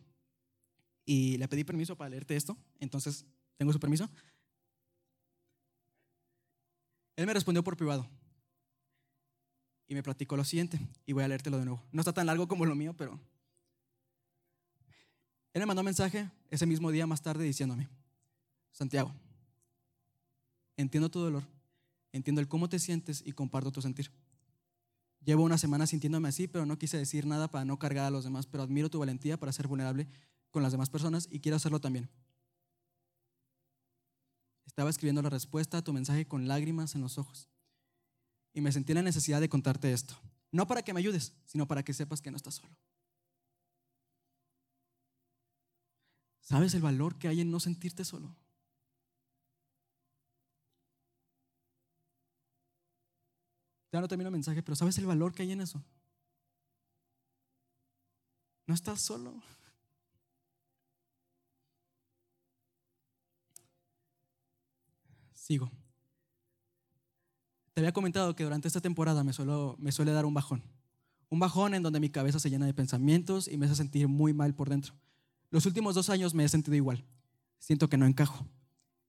y 1.03 1.37
le 1.37 1.47
pedí 1.47 1.63
permiso 1.63 1.97
para 1.97 2.11
leerte 2.11 2.35
esto, 2.35 2.55
entonces 2.79 3.25
tengo 3.57 3.73
su 3.73 3.79
permiso. 3.79 4.07
Él 7.15 7.25
me 7.25 7.33
respondió 7.33 7.63
por 7.63 7.75
privado 7.75 8.07
y 9.87 9.95
me 9.95 10.03
platicó 10.03 10.37
lo 10.37 10.43
siguiente, 10.43 10.79
y 11.07 11.13
voy 11.13 11.23
a 11.23 11.27
leértelo 11.27 11.57
de 11.57 11.65
nuevo. 11.65 11.83
No 11.91 12.01
está 12.01 12.13
tan 12.13 12.27
largo 12.27 12.47
como 12.47 12.65
lo 12.65 12.75
mío, 12.75 12.93
pero... 12.95 13.19
Él 15.51 15.61
me 15.61 15.65
mandó 15.65 15.81
un 15.81 15.85
mensaje 15.85 16.29
ese 16.51 16.67
mismo 16.67 16.91
día 16.91 17.07
más 17.07 17.23
tarde 17.23 17.43
diciéndome, 17.43 17.89
Santiago, 18.71 19.11
entiendo 20.77 21.09
tu 21.09 21.19
dolor, 21.19 21.43
entiendo 22.11 22.39
el 22.39 22.47
cómo 22.47 22.69
te 22.69 22.77
sientes 22.77 23.23
y 23.25 23.31
comparto 23.31 23.71
tu 23.71 23.81
sentir. 23.81 24.11
Llevo 25.23 25.43
una 25.43 25.57
semana 25.57 25.85
sintiéndome 25.85 26.29
así, 26.29 26.47
pero 26.47 26.65
no 26.65 26.77
quise 26.77 26.97
decir 26.97 27.25
nada 27.25 27.49
para 27.49 27.65
no 27.65 27.77
cargar 27.77 28.05
a 28.05 28.09
los 28.09 28.23
demás, 28.23 28.47
pero 28.47 28.63
admiro 28.63 28.89
tu 28.89 28.99
valentía 28.99 29.39
para 29.39 29.51
ser 29.51 29.67
vulnerable 29.67 30.07
con 30.49 30.63
las 30.63 30.71
demás 30.71 30.89
personas 30.89 31.27
y 31.29 31.39
quiero 31.39 31.57
hacerlo 31.57 31.81
también. 31.81 32.09
Estaba 34.65 34.89
escribiendo 34.89 35.21
la 35.21 35.29
respuesta 35.29 35.77
a 35.77 35.83
tu 35.83 35.93
mensaje 35.93 36.27
con 36.27 36.47
lágrimas 36.47 36.95
en 36.95 37.01
los 37.01 37.17
ojos 37.17 37.49
y 38.53 38.61
me 38.61 38.71
sentí 38.71 38.93
la 38.93 39.01
necesidad 39.01 39.41
de 39.41 39.49
contarte 39.49 39.91
esto. 39.91 40.15
No 40.51 40.67
para 40.67 40.81
que 40.81 40.93
me 40.93 40.99
ayudes, 40.99 41.33
sino 41.45 41.67
para 41.67 41.83
que 41.83 41.93
sepas 41.93 42.21
que 42.21 42.31
no 42.31 42.37
estás 42.37 42.55
solo. 42.55 42.75
¿Sabes 46.41 46.73
el 46.73 46.81
valor 46.81 47.17
que 47.19 47.27
hay 47.27 47.41
en 47.41 47.51
no 47.51 47.59
sentirte 47.59 48.03
solo? 48.03 48.35
Ya 53.91 54.01
no 54.01 54.07
termino 54.07 54.27
el 54.27 54.33
mensaje, 54.33 54.61
pero 54.61 54.75
¿sabes 54.75 54.97
el 54.97 55.05
valor 55.05 55.33
que 55.33 55.43
hay 55.43 55.51
en 55.51 55.61
eso? 55.61 55.83
No 58.67 58.75
estás 58.75 59.01
solo. 59.01 59.41
Sigo. 65.33 65.71
Te 67.73 67.81
había 67.81 67.93
comentado 67.93 68.35
que 68.35 68.43
durante 68.43 68.67
esta 68.67 68.81
temporada 68.81 69.23
me, 69.23 69.31
me 69.77 69.91
suele 69.91 70.11
dar 70.11 70.25
un 70.25 70.33
bajón. 70.35 70.61
Un 71.29 71.39
bajón 71.39 71.73
en 71.73 71.81
donde 71.81 71.99
mi 71.99 72.09
cabeza 72.09 72.39
se 72.39 72.49
llena 72.49 72.67
de 72.67 72.73
pensamientos 72.73 73.47
y 73.47 73.57
me 73.57 73.65
hace 73.65 73.75
sentir 73.75 74.07
muy 74.07 74.33
mal 74.33 74.53
por 74.53 74.69
dentro. 74.69 74.93
Los 75.49 75.65
últimos 75.65 75.95
dos 75.95 76.09
años 76.09 76.35
me 76.35 76.43
he 76.43 76.49
sentido 76.49 76.75
igual. 76.75 77.05
Siento 77.57 77.89
que 77.89 77.97
no 77.97 78.05
encajo. 78.05 78.45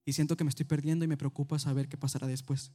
Y 0.07 0.15
siento 0.15 0.37
que 0.37 0.45
me 0.45 0.51
estoy 0.51 0.65
perdiendo 0.65 1.05
y 1.05 1.09
me 1.09 1.19
preocupa 1.19 1.59
saber 1.59 1.89
qué 1.89 1.99
pasará 1.99 2.27
después. 2.27 2.73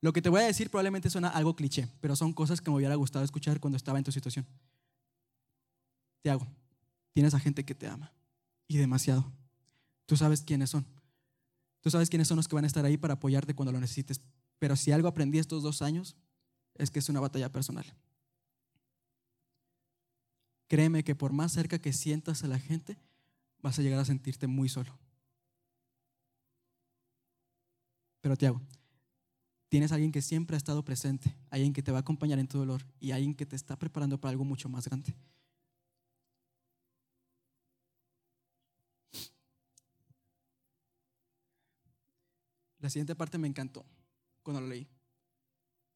Lo 0.00 0.12
que 0.12 0.22
te 0.22 0.28
voy 0.28 0.42
a 0.42 0.46
decir 0.46 0.70
probablemente 0.70 1.10
suena 1.10 1.28
algo 1.28 1.56
cliché, 1.56 1.88
pero 2.00 2.16
son 2.16 2.32
cosas 2.32 2.60
que 2.60 2.70
me 2.70 2.76
hubiera 2.76 2.94
gustado 2.94 3.24
escuchar 3.24 3.60
cuando 3.60 3.76
estaba 3.76 3.98
en 3.98 4.04
tu 4.04 4.12
situación. 4.12 4.46
Te 6.22 6.30
hago. 6.30 6.46
Tienes 7.12 7.34
a 7.34 7.40
gente 7.40 7.64
que 7.64 7.74
te 7.74 7.86
ama. 7.86 8.12
Y 8.68 8.76
demasiado. 8.76 9.32
Tú 10.06 10.16
sabes 10.16 10.42
quiénes 10.42 10.70
son. 10.70 10.86
Tú 11.80 11.90
sabes 11.90 12.10
quiénes 12.10 12.28
son 12.28 12.36
los 12.36 12.48
que 12.48 12.54
van 12.54 12.64
a 12.64 12.66
estar 12.66 12.84
ahí 12.84 12.96
para 12.96 13.14
apoyarte 13.14 13.54
cuando 13.54 13.72
lo 13.72 13.80
necesites. 13.80 14.20
Pero 14.58 14.76
si 14.76 14.92
algo 14.92 15.08
aprendí 15.08 15.38
estos 15.38 15.62
dos 15.62 15.82
años, 15.82 16.16
es 16.74 16.90
que 16.90 16.98
es 16.98 17.08
una 17.08 17.20
batalla 17.20 17.50
personal. 17.50 17.86
Créeme 20.68 21.04
que 21.04 21.14
por 21.14 21.32
más 21.32 21.52
cerca 21.52 21.78
que 21.78 21.92
sientas 21.92 22.42
a 22.42 22.48
la 22.48 22.58
gente, 22.58 22.98
vas 23.62 23.78
a 23.78 23.82
llegar 23.82 24.00
a 24.00 24.04
sentirte 24.04 24.46
muy 24.46 24.68
solo. 24.68 24.98
Pero 28.20 28.36
te 28.36 28.46
hago. 28.46 28.60
Tienes 29.68 29.90
alguien 29.90 30.12
que 30.12 30.22
siempre 30.22 30.54
ha 30.54 30.58
estado 30.58 30.84
presente, 30.84 31.34
alguien 31.50 31.72
que 31.72 31.82
te 31.82 31.90
va 31.90 31.98
a 31.98 32.00
acompañar 32.00 32.38
en 32.38 32.46
tu 32.46 32.58
dolor 32.58 32.86
y 33.00 33.10
alguien 33.10 33.34
que 33.34 33.46
te 33.46 33.56
está 33.56 33.76
preparando 33.76 34.20
para 34.20 34.30
algo 34.30 34.44
mucho 34.44 34.68
más 34.68 34.86
grande. 34.86 35.14
La 42.78 42.90
siguiente 42.90 43.16
parte 43.16 43.36
me 43.38 43.48
encantó 43.48 43.84
cuando 44.44 44.60
lo 44.60 44.68
leí, 44.68 44.86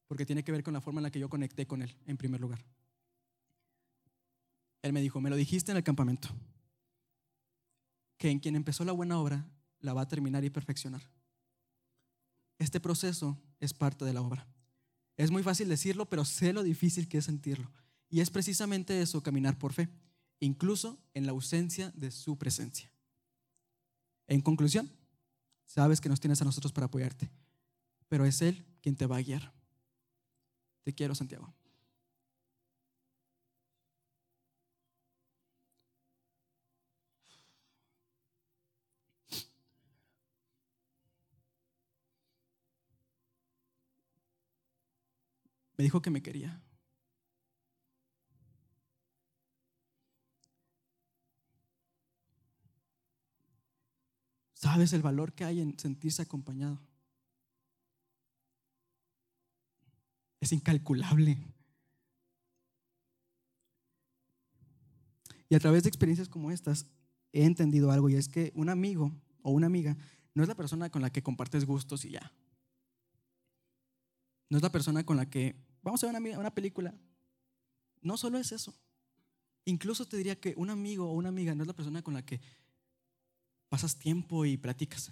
porque 0.07 0.25
tiene 0.25 0.43
que 0.43 0.51
ver 0.51 0.61
con 0.61 0.73
la 0.73 0.81
forma 0.81 0.99
en 0.99 1.03
la 1.03 1.11
que 1.11 1.19
yo 1.19 1.29
conecté 1.29 1.65
con 1.65 1.81
él, 1.81 1.95
en 2.05 2.17
primer 2.17 2.41
lugar. 2.41 2.65
Él 4.81 4.91
me 4.91 4.99
dijo, 4.99 5.21
me 5.21 5.29
lo 5.29 5.37
dijiste 5.37 5.71
en 5.71 5.77
el 5.77 5.85
campamento, 5.85 6.27
que 8.17 8.29
en 8.29 8.39
quien 8.39 8.57
empezó 8.57 8.83
la 8.83 8.91
buena 8.91 9.17
obra 9.19 9.47
la 9.79 9.93
va 9.93 10.01
a 10.01 10.07
terminar 10.09 10.43
y 10.43 10.49
perfeccionar. 10.49 11.01
Este 12.59 12.81
proceso 12.81 13.37
es 13.61 13.73
parte 13.73 14.03
de 14.03 14.11
la 14.11 14.21
obra. 14.21 14.45
Es 15.15 15.31
muy 15.31 15.43
fácil 15.43 15.69
decirlo, 15.69 16.09
pero 16.09 16.25
sé 16.25 16.51
lo 16.51 16.63
difícil 16.63 17.07
que 17.07 17.19
es 17.19 17.25
sentirlo. 17.25 17.71
Y 18.09 18.19
es 18.19 18.29
precisamente 18.29 19.01
eso, 19.01 19.23
caminar 19.23 19.57
por 19.57 19.71
fe, 19.71 19.87
incluso 20.39 20.99
en 21.13 21.25
la 21.25 21.31
ausencia 21.31 21.91
de 21.95 22.11
su 22.11 22.37
presencia. 22.37 22.91
En 24.27 24.41
conclusión, 24.41 24.91
sabes 25.65 26.01
que 26.01 26.09
nos 26.09 26.19
tienes 26.19 26.41
a 26.41 26.45
nosotros 26.45 26.73
para 26.73 26.87
apoyarte, 26.87 27.29
pero 28.09 28.25
es 28.25 28.41
Él 28.41 28.65
quien 28.81 28.95
te 28.95 29.05
va 29.05 29.17
a 29.17 29.21
guiar. 29.21 29.53
Te 30.83 30.93
quiero, 30.93 31.15
Santiago. 31.15 31.53
Me 45.81 45.85
dijo 45.85 45.99
que 45.99 46.11
me 46.11 46.21
quería. 46.21 46.61
¿Sabes 54.53 54.93
el 54.93 55.01
valor 55.01 55.33
que 55.33 55.43
hay 55.43 55.59
en 55.59 55.79
sentirse 55.79 56.21
acompañado? 56.21 56.79
Es 60.39 60.51
incalculable. 60.51 61.43
Y 65.49 65.55
a 65.55 65.59
través 65.59 65.81
de 65.81 65.89
experiencias 65.89 66.29
como 66.29 66.51
estas 66.51 66.85
he 67.33 67.45
entendido 67.45 67.89
algo 67.89 68.07
y 68.07 68.17
es 68.17 68.29
que 68.29 68.51
un 68.53 68.69
amigo 68.69 69.19
o 69.41 69.49
una 69.49 69.65
amiga 69.65 69.97
no 70.35 70.43
es 70.43 70.47
la 70.47 70.53
persona 70.53 70.91
con 70.91 71.01
la 71.01 71.09
que 71.09 71.23
compartes 71.23 71.65
gustos 71.65 72.05
y 72.05 72.11
ya. 72.11 72.31
No 74.47 74.57
es 74.57 74.61
la 74.61 74.71
persona 74.71 75.03
con 75.03 75.17
la 75.17 75.27
que 75.27 75.70
vamos 75.81 76.03
a 76.03 76.11
ver 76.11 76.37
una, 76.37 76.53
película. 76.53 76.93
No 78.01 78.17
solo 78.17 78.37
es 78.37 78.51
eso. 78.51 78.73
Incluso 79.65 80.05
te 80.05 80.17
diría 80.17 80.39
que 80.39 80.53
un 80.57 80.69
amigo 80.69 81.09
o 81.09 81.13
una 81.13 81.29
amiga 81.29 81.53
no 81.55 81.63
es 81.63 81.67
la 81.67 81.75
persona 81.75 82.01
con 82.01 82.13
la 82.13 82.25
que 82.25 82.41
pasas 83.69 83.97
tiempo 83.97 84.45
y 84.45 84.57
platicas. 84.57 85.11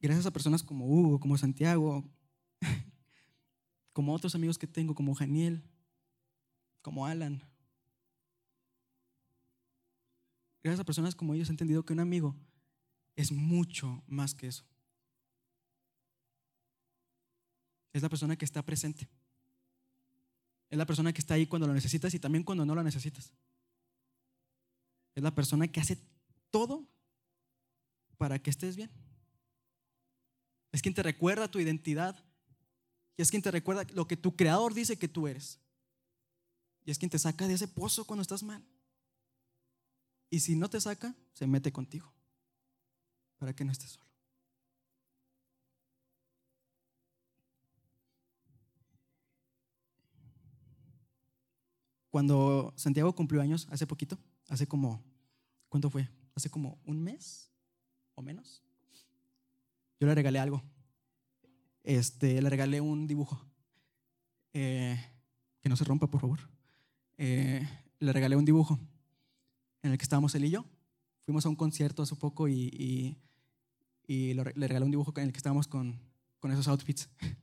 Gracias 0.00 0.26
a 0.26 0.30
personas 0.30 0.62
como 0.62 0.86
Hugo, 0.86 1.18
como 1.18 1.36
Santiago, 1.36 2.04
como 3.92 4.14
otros 4.14 4.34
amigos 4.36 4.56
que 4.56 4.68
tengo, 4.68 4.94
como 4.94 5.14
Janiel, 5.14 5.64
como 6.82 7.04
Alan. 7.04 7.42
Gracias 10.62 10.80
a 10.80 10.84
personas 10.84 11.14
como 11.14 11.34
ellos 11.34 11.48
he 11.48 11.52
entendido 11.52 11.84
que 11.84 11.92
un 11.92 12.00
amigo 12.00 12.36
es 13.16 13.32
mucho 13.32 14.02
más 14.06 14.34
que 14.34 14.46
eso. 14.46 14.64
Es 17.92 18.02
la 18.02 18.08
persona 18.08 18.36
que 18.36 18.44
está 18.44 18.62
presente. 18.62 19.08
Es 20.70 20.76
la 20.76 20.86
persona 20.86 21.12
que 21.12 21.20
está 21.20 21.34
ahí 21.34 21.46
cuando 21.46 21.66
lo 21.66 21.74
necesitas 21.74 22.12
y 22.14 22.18
también 22.18 22.44
cuando 22.44 22.64
no 22.66 22.74
lo 22.74 22.82
necesitas. 22.82 23.32
Es 25.14 25.22
la 25.22 25.34
persona 25.34 25.66
que 25.68 25.80
hace 25.80 25.98
todo 26.50 26.86
para 28.18 28.38
que 28.38 28.50
estés 28.50 28.76
bien. 28.76 28.90
Es 30.72 30.82
quien 30.82 30.94
te 30.94 31.02
recuerda 31.02 31.50
tu 31.50 31.58
identidad. 31.58 32.22
Y 33.16 33.22
es 33.22 33.30
quien 33.30 33.42
te 33.42 33.50
recuerda 33.50 33.84
lo 33.94 34.06
que 34.06 34.16
tu 34.16 34.36
creador 34.36 34.74
dice 34.74 34.98
que 34.98 35.08
tú 35.08 35.26
eres. 35.26 35.58
Y 36.84 36.90
es 36.90 36.98
quien 36.98 37.10
te 37.10 37.18
saca 37.18 37.48
de 37.48 37.54
ese 37.54 37.68
pozo 37.68 38.04
cuando 38.04 38.22
estás 38.22 38.42
mal. 38.42 38.64
Y 40.30 40.40
si 40.40 40.54
no 40.54 40.68
te 40.68 40.80
saca, 40.80 41.14
se 41.32 41.46
mete 41.46 41.72
contigo. 41.72 42.12
Para 43.38 43.54
que 43.54 43.64
no 43.64 43.72
estés 43.72 43.90
solo. 43.90 44.07
Cuando 52.18 52.72
Santiago 52.74 53.14
cumplió 53.14 53.40
años, 53.40 53.68
hace 53.70 53.86
poquito, 53.86 54.18
hace 54.48 54.66
como, 54.66 55.04
¿cuánto 55.68 55.88
fue? 55.88 56.08
Hace 56.34 56.50
como 56.50 56.76
un 56.84 57.00
mes 57.00 57.48
o 58.16 58.22
menos. 58.22 58.60
Yo 60.00 60.08
le 60.08 60.16
regalé 60.16 60.40
algo. 60.40 60.60
Este, 61.84 62.42
le 62.42 62.50
regalé 62.50 62.80
un 62.80 63.06
dibujo. 63.06 63.40
Eh, 64.52 64.98
que 65.60 65.68
no 65.68 65.76
se 65.76 65.84
rompa, 65.84 66.08
por 66.08 66.20
favor. 66.20 66.40
Eh, 67.18 67.64
le 68.00 68.12
regalé 68.12 68.34
un 68.34 68.44
dibujo 68.44 68.80
en 69.84 69.92
el 69.92 69.96
que 69.96 70.02
estábamos 70.02 70.34
él 70.34 70.46
y 70.46 70.50
yo. 70.50 70.64
Fuimos 71.20 71.46
a 71.46 71.48
un 71.48 71.54
concierto 71.54 72.02
hace 72.02 72.16
poco 72.16 72.48
y, 72.48 73.16
y, 74.08 74.34
le 74.34 74.66
regalé 74.66 74.84
un 74.84 74.90
dibujo 74.90 75.12
en 75.18 75.26
el 75.26 75.32
que 75.32 75.38
estábamos 75.38 75.68
con, 75.68 76.00
con 76.40 76.50
esos 76.50 76.66
outfits. 76.66 77.08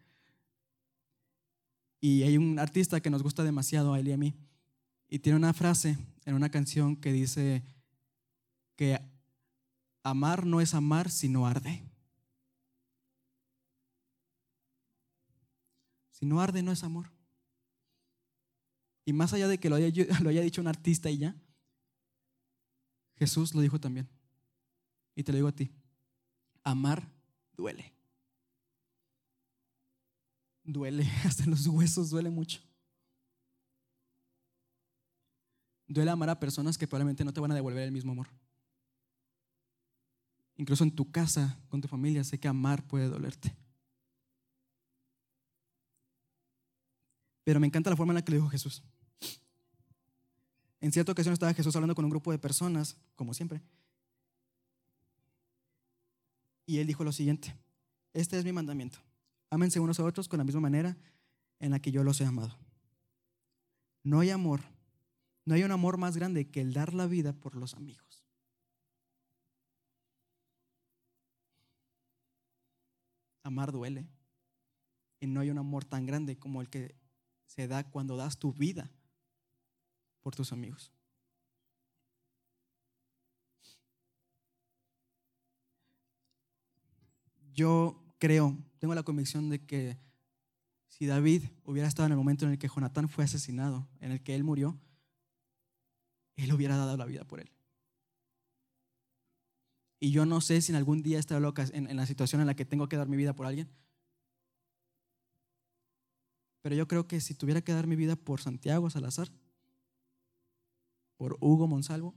Y 2.02 2.24
hay 2.24 2.38
un 2.38 2.60
artista 2.60 3.00
que 3.00 3.10
nos 3.10 3.24
gusta 3.24 3.44
demasiado 3.44 3.94
a 3.94 4.00
él 4.00 4.10
y 4.10 4.12
a 4.12 4.18
mí, 4.18 4.36
y 5.16 5.20
tiene 5.20 5.38
una 5.38 5.54
frase 5.54 5.98
en 6.26 6.36
una 6.36 6.52
canción 6.52 6.98
que 6.98 7.14
dice 7.14 7.64
que 8.76 9.00
amar 10.04 10.46
no 10.46 10.60
es 10.60 10.74
amar, 10.74 11.10
sino 11.10 11.48
arde. 11.48 11.90
Si 16.12 16.26
no 16.26 16.42
arde, 16.42 16.62
no 16.62 16.74
es 16.74 16.84
amor. 16.84 17.14
Y 19.06 19.14
más 19.14 19.32
allá 19.32 19.48
de 19.48 19.58
que 19.58 19.70
lo 19.70 19.78
haya, 19.78 19.88
lo 20.22 20.30
haya 20.30 20.42
dicho 20.42 20.60
un 20.60 20.68
artista 20.68 21.10
y 21.10 21.20
ya, 21.20 21.34
Jesús 23.16 23.56
lo 23.56 23.62
dijo 23.62 23.80
también. 23.80 24.10
Y 25.16 25.24
te 25.24 25.32
lo 25.32 25.38
digo 25.38 25.48
a 25.48 25.56
ti. 25.56 25.72
Amar 26.62 27.10
duele. 27.54 27.94
Duele, 30.62 31.10
hasta 31.24 31.46
los 31.46 31.68
huesos 31.68 32.10
duele 32.10 32.30
mucho. 32.30 32.60
Duele 35.88 36.12
amar 36.12 36.30
a 36.30 36.40
personas 36.40 36.78
que 36.78 36.88
probablemente 36.88 37.24
no 37.24 37.34
te 37.34 37.40
van 37.40 37.52
a 37.52 37.56
devolver 37.56 37.84
el 37.84 37.92
mismo 37.92 38.12
amor. 38.12 38.28
Incluso 40.58 40.84
en 40.84 40.92
tu 40.92 41.12
casa, 41.12 41.60
con 41.70 41.82
tu 41.82 41.88
familia, 41.88 42.24
sé 42.24 42.40
que 42.40 42.48
amar 42.48 42.86
puede 42.88 43.08
dolerte. 43.08 43.56
Pero 47.44 47.60
me 47.60 47.68
encanta 47.68 47.90
la 47.90 47.96
forma 47.96 48.12
en 48.12 48.16
la 48.16 48.26
que 48.26 48.32
le 48.32 48.38
dijo 48.38 48.50
Jesús. 48.50 48.84
En 50.82 50.92
cierta 50.92 51.12
ocasión 51.12 51.34
estaba 51.34 51.54
Jesús 51.54 51.76
hablando 51.76 51.96
con 51.96 52.06
un 52.06 52.12
grupo 52.12 52.32
de 52.32 52.40
personas, 52.40 52.98
como 53.16 53.34
siempre. 53.34 53.62
Y 56.66 56.80
él 56.80 56.88
dijo 56.88 57.04
lo 57.04 57.12
siguiente, 57.12 57.56
este 58.14 58.38
es 58.38 58.46
mi 58.46 58.52
mandamiento. 58.52 59.00
Ámense 59.50 59.80
unos 59.80 60.00
a 60.00 60.04
otros 60.04 60.28
con 60.28 60.38
la 60.38 60.44
misma 60.44 60.62
manera 60.62 60.98
en 61.60 61.72
la 61.72 61.80
que 61.80 61.92
yo 61.92 62.04
los 62.04 62.20
he 62.22 62.26
amado. 62.26 62.58
No 64.04 64.20
hay 64.20 64.32
amor, 64.32 64.62
no 65.46 65.54
hay 65.54 65.64
un 65.64 65.72
amor 65.72 65.98
más 65.98 66.18
grande 66.18 66.50
que 66.50 66.60
el 66.60 66.74
dar 66.74 66.94
la 66.94 67.06
vida 67.06 67.34
por 67.34 67.56
los 67.56 67.76
amigos. 67.76 68.26
Amar 73.44 73.72
duele. 73.72 74.08
Y 75.20 75.28
no 75.28 75.40
hay 75.40 75.52
un 75.52 75.60
amor 75.60 75.86
tan 75.86 76.08
grande 76.08 76.38
como 76.38 76.62
el 76.62 76.70
que 76.70 76.96
se 77.46 77.68
da 77.68 77.84
cuando 77.90 78.18
das 78.18 78.40
tu 78.40 78.54
vida 78.54 78.92
por 80.22 80.36
tus 80.36 80.52
amigos. 80.52 80.92
Yo 87.54 88.04
creo, 88.18 88.58
tengo 88.80 88.96
la 88.96 89.04
convicción 89.04 89.50
de 89.50 89.64
que 89.64 89.98
si 90.88 91.06
David 91.06 91.44
hubiera 91.64 91.88
estado 91.88 92.08
en 92.08 92.14
el 92.14 92.18
momento 92.18 92.46
en 92.46 92.52
el 92.52 92.58
que 92.58 92.68
Jonatán 92.68 93.08
fue 93.08 93.24
asesinado, 93.24 93.88
en 94.00 94.12
el 94.12 94.22
que 94.22 94.36
él 94.36 94.44
murió, 94.44 94.78
él 96.36 96.54
hubiera 96.54 96.78
dado 96.78 96.98
la 96.98 97.06
vida 97.06 97.24
por 97.26 97.40
él. 97.40 97.52
Y 100.00 100.12
yo 100.12 100.26
no 100.26 100.42
sé 100.42 100.62
si 100.62 100.72
en 100.72 100.76
algún 100.76 101.02
día 101.02 101.20
estaré 101.20 101.42
loca 101.42 101.66
en, 101.72 101.90
en 101.90 101.96
la 101.96 102.06
situación 102.06 102.42
en 102.42 102.48
la 102.48 102.56
que 102.56 102.66
tengo 102.66 102.90
que 102.90 102.98
dar 102.98 103.08
mi 103.08 103.18
vida 103.18 103.34
por 103.34 103.48
alguien. 103.48 103.70
Pero 106.62 106.76
yo 106.76 106.88
creo 106.88 107.08
que 107.08 107.22
si 107.22 107.36
tuviera 107.36 107.62
que 107.62 107.74
dar 107.74 107.88
mi 107.88 107.96
vida 107.96 108.16
por 108.16 108.42
Santiago 108.42 108.90
Salazar, 108.90 109.32
por 111.18 111.38
Hugo 111.40 111.68
Monsalvo, 111.68 112.14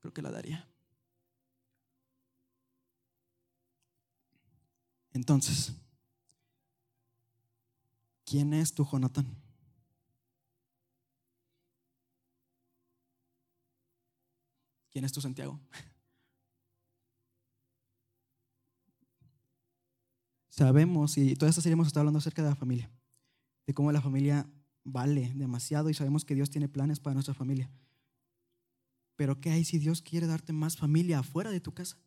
creo 0.00 0.12
que 0.12 0.22
la 0.22 0.30
daría. 0.30 0.68
Entonces, 5.12 5.74
¿quién 8.24 8.54
es 8.54 8.72
tu 8.72 8.84
Jonathan? 8.84 9.26
¿Quién 14.90 15.04
es 15.04 15.12
tu 15.12 15.20
Santiago? 15.20 15.60
Sabemos, 20.48 21.16
y 21.16 21.36
toda 21.36 21.48
esta 21.48 21.62
serie 21.62 21.74
hemos 21.74 21.86
estado 21.86 22.02
hablando 22.02 22.18
acerca 22.18 22.42
de 22.42 22.50
la 22.50 22.56
familia, 22.56 22.90
de 23.66 23.72
cómo 23.72 23.92
la 23.92 24.02
familia 24.02 24.50
vale 24.84 25.32
demasiado 25.34 25.90
y 25.90 25.94
sabemos 25.94 26.24
que 26.24 26.34
Dios 26.34 26.50
tiene 26.50 26.68
planes 26.68 26.98
para 27.00 27.14
nuestra 27.14 27.34
familia. 27.34 27.70
Pero 29.16 29.40
¿qué 29.40 29.50
hay 29.50 29.64
si 29.64 29.78
Dios 29.78 30.02
quiere 30.02 30.26
darte 30.26 30.52
más 30.52 30.76
familia 30.76 31.20
afuera 31.20 31.50
de 31.50 31.60
tu 31.60 31.72
casa? 31.72 31.98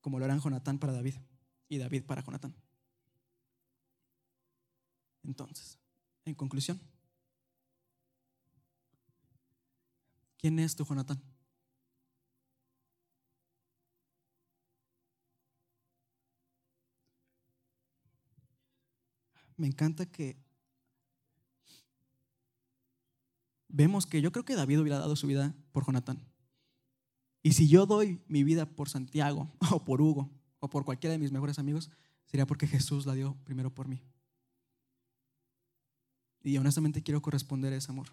Como 0.00 0.18
lo 0.18 0.24
harán 0.24 0.40
Jonatán 0.40 0.78
para 0.78 0.92
David 0.92 1.14
y 1.68 1.78
David 1.78 2.04
para 2.04 2.22
Jonatán. 2.22 2.54
Entonces, 5.22 5.78
en 6.24 6.34
conclusión, 6.34 6.80
¿quién 10.42 10.58
es 10.58 10.76
tu 10.76 10.84
Jonatán? 10.84 11.22
me 19.62 19.68
encanta 19.68 20.06
que 20.06 20.36
vemos 23.68 24.06
que 24.06 24.20
yo 24.20 24.32
creo 24.32 24.44
que 24.44 24.56
David 24.56 24.80
hubiera 24.80 24.98
dado 24.98 25.14
su 25.14 25.28
vida 25.28 25.54
por 25.70 25.86
Jonatán. 25.86 26.20
Y 27.44 27.52
si 27.52 27.68
yo 27.68 27.86
doy 27.86 28.20
mi 28.26 28.42
vida 28.42 28.66
por 28.66 28.88
Santiago 28.88 29.52
o 29.70 29.84
por 29.84 30.02
Hugo 30.02 30.30
o 30.58 30.68
por 30.68 30.84
cualquiera 30.84 31.12
de 31.12 31.18
mis 31.18 31.30
mejores 31.30 31.60
amigos, 31.60 31.92
sería 32.26 32.44
porque 32.44 32.66
Jesús 32.66 33.06
la 33.06 33.14
dio 33.14 33.36
primero 33.44 33.72
por 33.72 33.86
mí. 33.86 34.02
Y 36.42 36.56
honestamente 36.56 37.04
quiero 37.04 37.22
corresponder 37.22 37.72
a 37.72 37.76
ese 37.76 37.92
amor. 37.92 38.08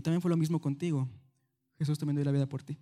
Y 0.00 0.02
también 0.02 0.22
fue 0.22 0.30
lo 0.30 0.36
mismo 0.38 0.62
contigo. 0.62 1.06
Jesús 1.76 1.98
también 1.98 2.16
dio 2.16 2.24
la 2.24 2.32
vida 2.32 2.46
por 2.46 2.62
ti. 2.62 2.78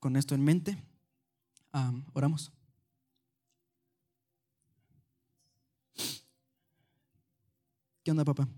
Con 0.00 0.16
esto 0.16 0.34
en 0.34 0.42
mente, 0.42 0.82
oramos. 2.14 2.50
¿Qué 8.02 8.10
onda, 8.10 8.24
papá? 8.24 8.48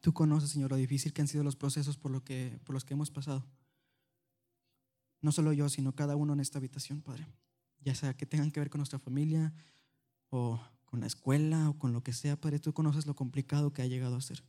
Tú 0.00 0.14
conoces, 0.14 0.48
Señor, 0.48 0.70
lo 0.70 0.76
difícil 0.78 1.12
que 1.12 1.20
han 1.20 1.28
sido 1.28 1.44
los 1.44 1.54
procesos 1.54 1.98
por, 1.98 2.10
lo 2.10 2.24
que, 2.24 2.58
por 2.64 2.72
los 2.72 2.86
que 2.86 2.94
hemos 2.94 3.10
pasado. 3.10 3.44
No 5.20 5.32
solo 5.32 5.52
yo, 5.52 5.68
sino 5.68 5.94
cada 5.94 6.16
uno 6.16 6.32
en 6.32 6.40
esta 6.40 6.56
habitación, 6.56 7.02
Padre. 7.02 7.26
Ya 7.80 7.94
sea 7.94 8.16
que 8.16 8.26
tengan 8.26 8.50
que 8.50 8.60
ver 8.60 8.70
con 8.70 8.78
nuestra 8.78 8.98
familia 8.98 9.52
o 10.30 10.60
con 10.84 11.00
la 11.00 11.06
escuela 11.06 11.70
o 11.70 11.78
con 11.78 11.92
lo 11.92 12.02
que 12.02 12.12
sea, 12.12 12.40
Padre, 12.40 12.58
tú 12.58 12.72
conoces 12.72 13.06
lo 13.06 13.14
complicado 13.14 13.72
que 13.72 13.82
ha 13.82 13.86
llegado 13.86 14.16
a 14.16 14.20
ser. 14.20 14.42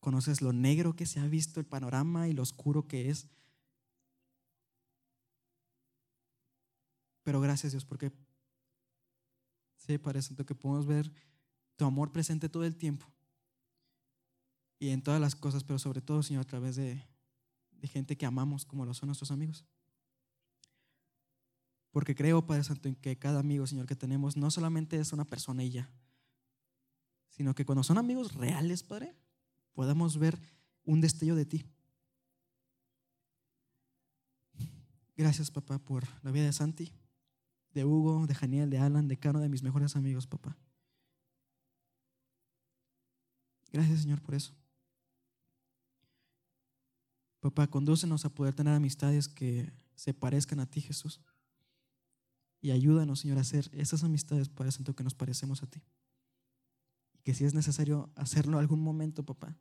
Conoces 0.00 0.42
lo 0.42 0.52
negro 0.52 0.96
que 0.96 1.06
se 1.06 1.20
ha 1.20 1.26
visto, 1.26 1.60
el 1.60 1.66
panorama 1.66 2.28
y 2.28 2.32
lo 2.32 2.42
oscuro 2.42 2.86
que 2.86 3.10
es. 3.10 3.28
Pero 7.22 7.40
gracias 7.40 7.72
Dios, 7.72 7.84
porque 7.84 8.12
sí, 9.76 9.98
Padre 9.98 10.22
Santo, 10.22 10.46
que 10.46 10.54
podemos 10.54 10.86
ver 10.86 11.12
tu 11.76 11.84
amor 11.84 12.10
presente 12.10 12.48
todo 12.48 12.64
el 12.64 12.76
tiempo 12.76 13.06
y 14.78 14.90
en 14.90 15.02
todas 15.02 15.20
las 15.20 15.34
cosas, 15.34 15.64
pero 15.64 15.78
sobre 15.78 16.00
todo, 16.00 16.22
Señor, 16.22 16.42
a 16.42 16.46
través 16.46 16.76
de, 16.76 17.04
de 17.72 17.88
gente 17.88 18.16
que 18.16 18.26
amamos 18.26 18.64
como 18.64 18.84
lo 18.84 18.94
son 18.94 19.08
nuestros 19.08 19.30
amigos. 19.30 19.64
Porque 21.90 22.14
creo, 22.14 22.44
Padre 22.46 22.64
Santo, 22.64 22.88
en 22.88 22.94
que 22.94 23.18
cada 23.18 23.40
amigo, 23.40 23.66
Señor, 23.66 23.86
que 23.86 23.96
tenemos 23.96 24.36
no 24.36 24.50
solamente 24.50 24.98
es 24.98 25.12
una 25.12 25.24
persona 25.24 25.64
y 25.64 25.70
ya, 25.70 25.90
sino 27.30 27.54
que 27.54 27.64
cuando 27.64 27.82
son 27.82 27.98
amigos 27.98 28.34
reales, 28.34 28.82
Padre, 28.82 29.14
podamos 29.72 30.18
ver 30.18 30.38
un 30.84 31.00
destello 31.00 31.34
de 31.34 31.46
ti. 31.46 31.64
Gracias, 35.16 35.50
papá, 35.50 35.78
por 35.78 36.04
la 36.22 36.30
vida 36.30 36.44
de 36.44 36.52
Santi, 36.52 36.92
de 37.74 37.84
Hugo, 37.84 38.26
de 38.26 38.34
Janiel, 38.34 38.70
de 38.70 38.78
Alan, 38.78 39.08
de 39.08 39.18
Cano, 39.18 39.40
de 39.40 39.48
mis 39.48 39.62
mejores 39.62 39.96
amigos, 39.96 40.26
papá. 40.26 40.56
Gracias, 43.72 44.02
Señor, 44.02 44.20
por 44.22 44.34
eso. 44.34 44.54
Papá, 47.40 47.66
condúcenos 47.68 48.24
a 48.24 48.30
poder 48.30 48.54
tener 48.54 48.74
amistades 48.74 49.28
que 49.28 49.72
se 49.94 50.14
parezcan 50.14 50.60
a 50.60 50.66
ti, 50.66 50.80
Jesús. 50.80 51.20
Y 52.60 52.72
ayúdanos, 52.72 53.20
Señor, 53.20 53.38
a 53.38 53.42
hacer 53.42 53.70
esas 53.72 54.04
amistades, 54.04 54.48
Padre 54.48 54.72
Santo, 54.72 54.94
que 54.94 55.04
nos 55.04 55.14
parecemos 55.14 55.62
a 55.62 55.66
ti. 55.66 55.82
Y 57.12 57.18
que 57.22 57.34
si 57.34 57.44
es 57.44 57.54
necesario 57.54 58.10
hacerlo 58.16 58.58
algún 58.58 58.80
momento, 58.80 59.24
papá, 59.24 59.56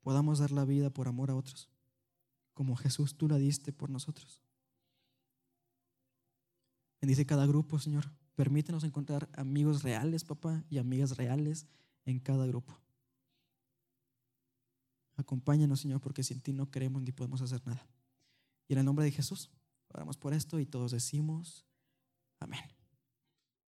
podamos 0.00 0.38
dar 0.38 0.52
la 0.52 0.64
vida 0.64 0.90
por 0.90 1.08
amor 1.08 1.30
a 1.30 1.36
otros, 1.36 1.68
como 2.54 2.76
Jesús 2.76 3.16
tú 3.16 3.28
la 3.28 3.36
diste 3.36 3.72
por 3.72 3.90
nosotros. 3.90 4.40
Bendice 7.00 7.26
cada 7.26 7.46
grupo, 7.46 7.78
Señor. 7.78 8.10
Permítenos 8.34 8.84
encontrar 8.84 9.28
amigos 9.34 9.82
reales, 9.82 10.24
papá, 10.24 10.64
y 10.70 10.78
amigas 10.78 11.16
reales 11.16 11.66
en 12.04 12.20
cada 12.20 12.46
grupo. 12.46 12.78
Acompáñanos, 15.16 15.80
Señor, 15.80 16.00
porque 16.00 16.22
sin 16.22 16.40
ti 16.40 16.52
no 16.52 16.70
queremos 16.70 17.02
ni 17.02 17.12
podemos 17.12 17.40
hacer 17.40 17.66
nada. 17.66 17.86
Y 18.68 18.74
en 18.74 18.80
el 18.80 18.84
nombre 18.84 19.04
de 19.04 19.10
Jesús, 19.10 19.50
oramos 19.96 20.18
por 20.18 20.34
esto 20.34 20.60
y 20.60 20.66
todos 20.66 20.92
decimos, 20.92 21.66
amén. 22.38 22.75